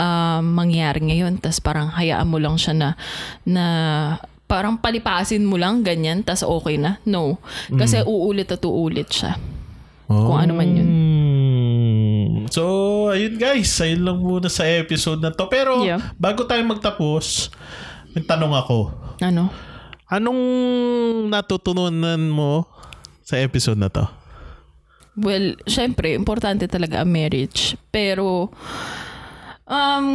um, 0.00 0.42
mangyari 0.56 1.04
ngayon, 1.04 1.36
tas 1.36 1.60
parang 1.60 1.92
hayaan 1.92 2.24
mo 2.24 2.40
lang 2.40 2.56
siya 2.56 2.72
na, 2.72 2.88
na 3.44 3.64
parang 4.48 4.80
palipasin 4.80 5.44
mo 5.44 5.60
lang 5.60 5.84
ganyan, 5.84 6.24
tas 6.24 6.40
okay 6.40 6.80
na. 6.80 6.96
No. 7.04 7.36
Kasi 7.70 8.00
uulit 8.02 8.48
at 8.50 8.64
uulit 8.64 9.12
siya. 9.12 9.36
Kung 10.10 10.40
ano 10.42 10.58
man 10.58 10.68
yun. 10.74 10.88
Mm. 10.90 12.50
So, 12.50 12.62
ayun 13.14 13.38
guys, 13.38 13.70
ayun 13.78 14.02
lang 14.02 14.18
muna 14.18 14.50
sa 14.50 14.66
episode 14.66 15.22
na 15.22 15.30
to. 15.30 15.46
Pero, 15.46 15.86
Yeah. 15.86 16.02
bago 16.18 16.42
tayo 16.50 16.58
magtapos, 16.66 17.54
may 18.10 18.26
tanong 18.26 18.50
ako. 18.58 18.90
Ano? 19.22 19.54
Anong 20.10 20.42
natutunan 21.30 21.94
mo 22.26 22.66
sa 23.22 23.38
episode 23.38 23.78
na 23.78 23.86
to? 23.86 24.02
Well, 25.14 25.54
syempre, 25.70 26.18
importante 26.18 26.66
talaga 26.66 27.06
ang 27.06 27.14
marriage. 27.14 27.78
Pero, 27.94 28.50
um, 29.70 30.06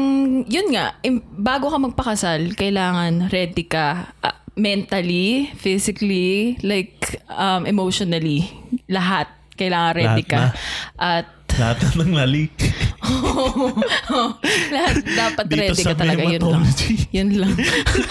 yun 0.45 0.67
nga, 0.75 0.99
bago 1.31 1.71
ka 1.71 1.79
magpakasal, 1.79 2.53
kailangan 2.59 3.31
ready 3.31 3.65
ka 3.65 4.11
ah, 4.21 4.37
mentally, 4.59 5.49
physically, 5.55 6.59
like, 6.61 7.23
um, 7.31 7.63
emotionally. 7.65 8.51
Lahat. 8.91 9.31
Kailangan 9.55 9.91
ready 9.95 10.23
Lahat 10.27 10.31
ka. 10.31 10.37
na. 10.37 10.47
At 10.99 11.27
Lahat 11.55 11.79
na 11.79 12.03
ng 12.03 12.15
lali. 12.19 12.45
lahat 14.75 14.95
dapat 15.07 15.45
Dito 15.47 15.61
ready 15.63 15.83
ka 15.87 15.95
talaga. 15.95 16.23
Yun 16.27 16.43
lang. 16.43 16.63
Yun 17.15 17.29
lang. 17.39 17.55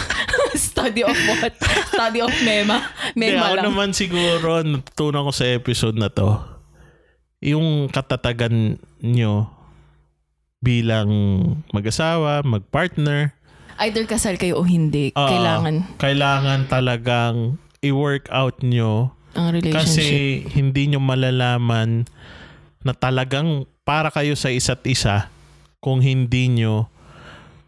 Study 0.56 1.04
of 1.04 1.16
what? 1.28 1.52
Study 1.92 2.24
of 2.24 2.32
mema. 2.40 2.88
Mema 3.12 3.52
ako 3.52 3.56
lang. 3.60 3.64
naman 3.68 3.88
siguro, 3.92 4.64
natutunan 4.64 5.28
ko 5.28 5.32
sa 5.36 5.44
episode 5.52 6.00
na 6.00 6.08
to, 6.08 6.40
yung 7.44 7.92
katatagan 7.92 8.80
nyo 9.04 9.53
bilang 10.64 11.08
mag-asawa, 11.70 12.40
mag-partner, 12.42 13.36
Either 13.76 14.06
kasal 14.06 14.38
kayo 14.38 14.56
o 14.56 14.62
hindi. 14.62 15.10
ah, 15.12 15.26
kailangan 15.26 15.74
kailangan 15.98 16.60
talagang 16.66 17.58
i-work 17.82 18.30
out 18.30 18.62
nyo 18.62 19.10
ang 19.34 19.50
relationship. 19.50 19.74
Kasi 19.74 20.08
hindi 20.54 20.88
nyo 20.88 21.02
malalaman 21.02 22.06
na 22.80 22.92
talagang 22.94 23.66
para 23.82 24.08
kayo 24.08 24.32
sa 24.32 24.48
isa't 24.48 24.86
isa 24.86 25.26
kung 25.82 25.98
hindi 25.98 26.48
nyo 26.54 26.86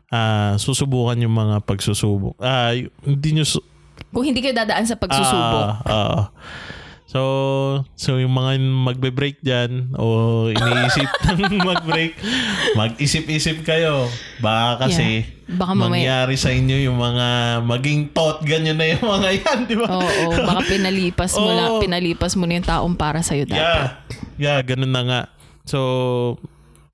ah, 0.08 0.54
susubukan 0.56 1.18
yung 1.18 1.34
mga 1.34 1.66
pagsusubok. 1.66 2.38
Ah, 2.38 2.70
y- 2.70 2.86
hindi 3.02 3.34
nyo 3.34 3.44
su- 3.44 3.66
Kung 4.08 4.22
hindi 4.22 4.38
kayo 4.38 4.54
dadaan 4.54 4.86
sa 4.86 4.94
pagsusubok. 4.94 5.66
Ah, 5.82 5.90
ah. 5.90 6.22
So, 7.16 7.22
so 7.96 8.20
yung 8.20 8.36
mga 8.36 8.60
magbe-break 8.60 9.40
dyan 9.40 9.96
o 9.96 10.04
iniisip 10.52 11.08
ng 11.32 11.56
mag-break, 11.56 12.12
mag-isip-isip 12.76 13.64
kayo. 13.64 14.04
Baka 14.38 14.86
kasi 14.86 15.24
Yeah. 15.24 15.34
Baka 15.46 15.78
mamaya- 15.78 16.26
mangyari 16.26 16.34
sa 16.34 16.50
inyo 16.50 16.90
yung 16.90 16.98
mga 16.98 17.26
maging 17.62 18.10
thought 18.10 18.42
ganyan 18.42 18.74
na 18.74 18.90
yung 18.90 19.06
mga 19.06 19.28
yan, 19.38 19.58
di 19.62 19.78
ba? 19.78 19.86
Oo, 19.86 20.34
baka 20.42 20.66
pinalipas 20.66 21.38
mo 21.38 21.46
lang, 21.54 21.70
Oo. 21.70 21.78
pinalipas 21.78 22.34
mo 22.34 22.50
na 22.50 22.58
yung 22.58 22.66
taong 22.66 22.94
para 22.98 23.22
sa'yo 23.22 23.46
dapat. 23.46 23.62
Yeah. 23.62 23.86
Yeah, 24.36 24.58
ganun 24.66 24.90
na 24.90 25.02
nga. 25.06 25.20
So, 25.62 25.78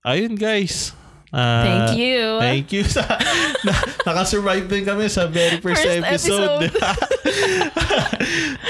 ayun 0.05 0.37
guys. 0.37 0.93
Ah, 1.33 1.65
Thank 1.65 1.97
you. 1.97 2.21
Thank 2.45 2.69
you 2.77 2.85
sa 2.85 3.09
na, 3.67 3.73
nakasurvive 4.05 4.69
din 4.69 4.85
kami 4.85 5.09
sa 5.09 5.25
very 5.25 5.57
first, 5.65 5.81
First 5.81 6.05
episode. 6.05 6.69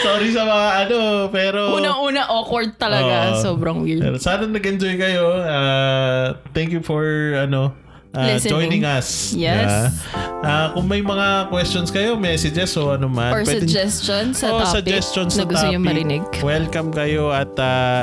Sorry 0.07 0.31
sa 0.31 0.47
mga 0.47 0.69
ano, 0.87 0.99
pero 1.35 1.75
Unang-una 1.75 2.31
awkward 2.31 2.79
talaga. 2.79 3.35
Oo. 3.35 3.43
Sobrang 3.43 3.83
weird. 3.83 4.01
pero 4.01 4.17
sana 4.23 4.47
nag-enjoy 4.47 4.95
kayo. 4.95 5.27
Ah, 5.43 6.39
thank 6.55 6.71
you 6.71 6.81
for 6.81 7.03
ano 7.35 7.75
ah, 8.13 8.27
Listening. 8.31 8.51
joining 8.51 8.85
us. 8.85 9.33
Yes. 9.33 9.65
Yeah. 9.65 9.89
Ah, 10.43 10.67
kung 10.71 10.85
may 10.85 10.99
mga 10.99 11.49
questions 11.49 11.89
kayo, 11.89 12.15
messages 12.15 12.77
o 12.77 12.91
ano 12.91 13.07
man, 13.07 13.31
Or 13.31 13.43
pwede- 13.43 13.63
suggestions 13.63 14.39
sa 14.39 14.47
Oh, 14.49 14.59
topic 14.61 14.77
suggestions 14.77 15.33
na 15.33 15.39
sa 15.39 15.45
gusto 15.45 15.65
topic. 15.65 15.73
nyo 15.73 15.81
marinig. 15.81 16.23
Welcome 16.41 16.89
kayo 16.91 17.31
at 17.31 17.53
uh, 17.57 18.03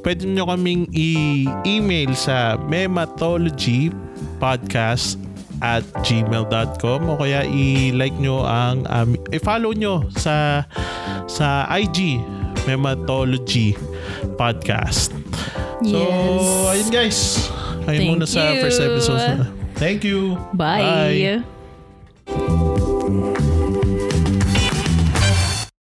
pwede 0.00 0.24
nyo 0.24 0.44
kaming 0.46 0.86
i-email 0.90 2.14
sa 2.14 2.56
mematologypodcast 2.62 5.18
at 5.60 5.84
gmail.com 6.02 7.00
o 7.06 7.16
kaya 7.16 7.44
i-like 7.44 8.16
nyo 8.16 8.42
ang 8.42 8.86
um, 8.86 9.14
i-follow 9.30 9.72
nyo 9.72 10.02
sa 10.14 10.62
sa 11.26 11.66
IG 11.70 12.18
Mematology 12.64 13.76
Podcast. 14.34 15.12
So, 15.80 16.00
Yes. 16.00 16.66
ayun 16.66 16.88
guys. 16.90 17.20
Ayun 17.84 17.98
Thank 17.98 18.10
muna 18.16 18.26
sa 18.26 18.52
you. 18.52 18.60
first 18.64 18.80
episode. 18.80 19.46
Thank 19.76 20.04
you. 20.04 20.38
Bye. 20.54 21.42
Bye. 22.26 23.43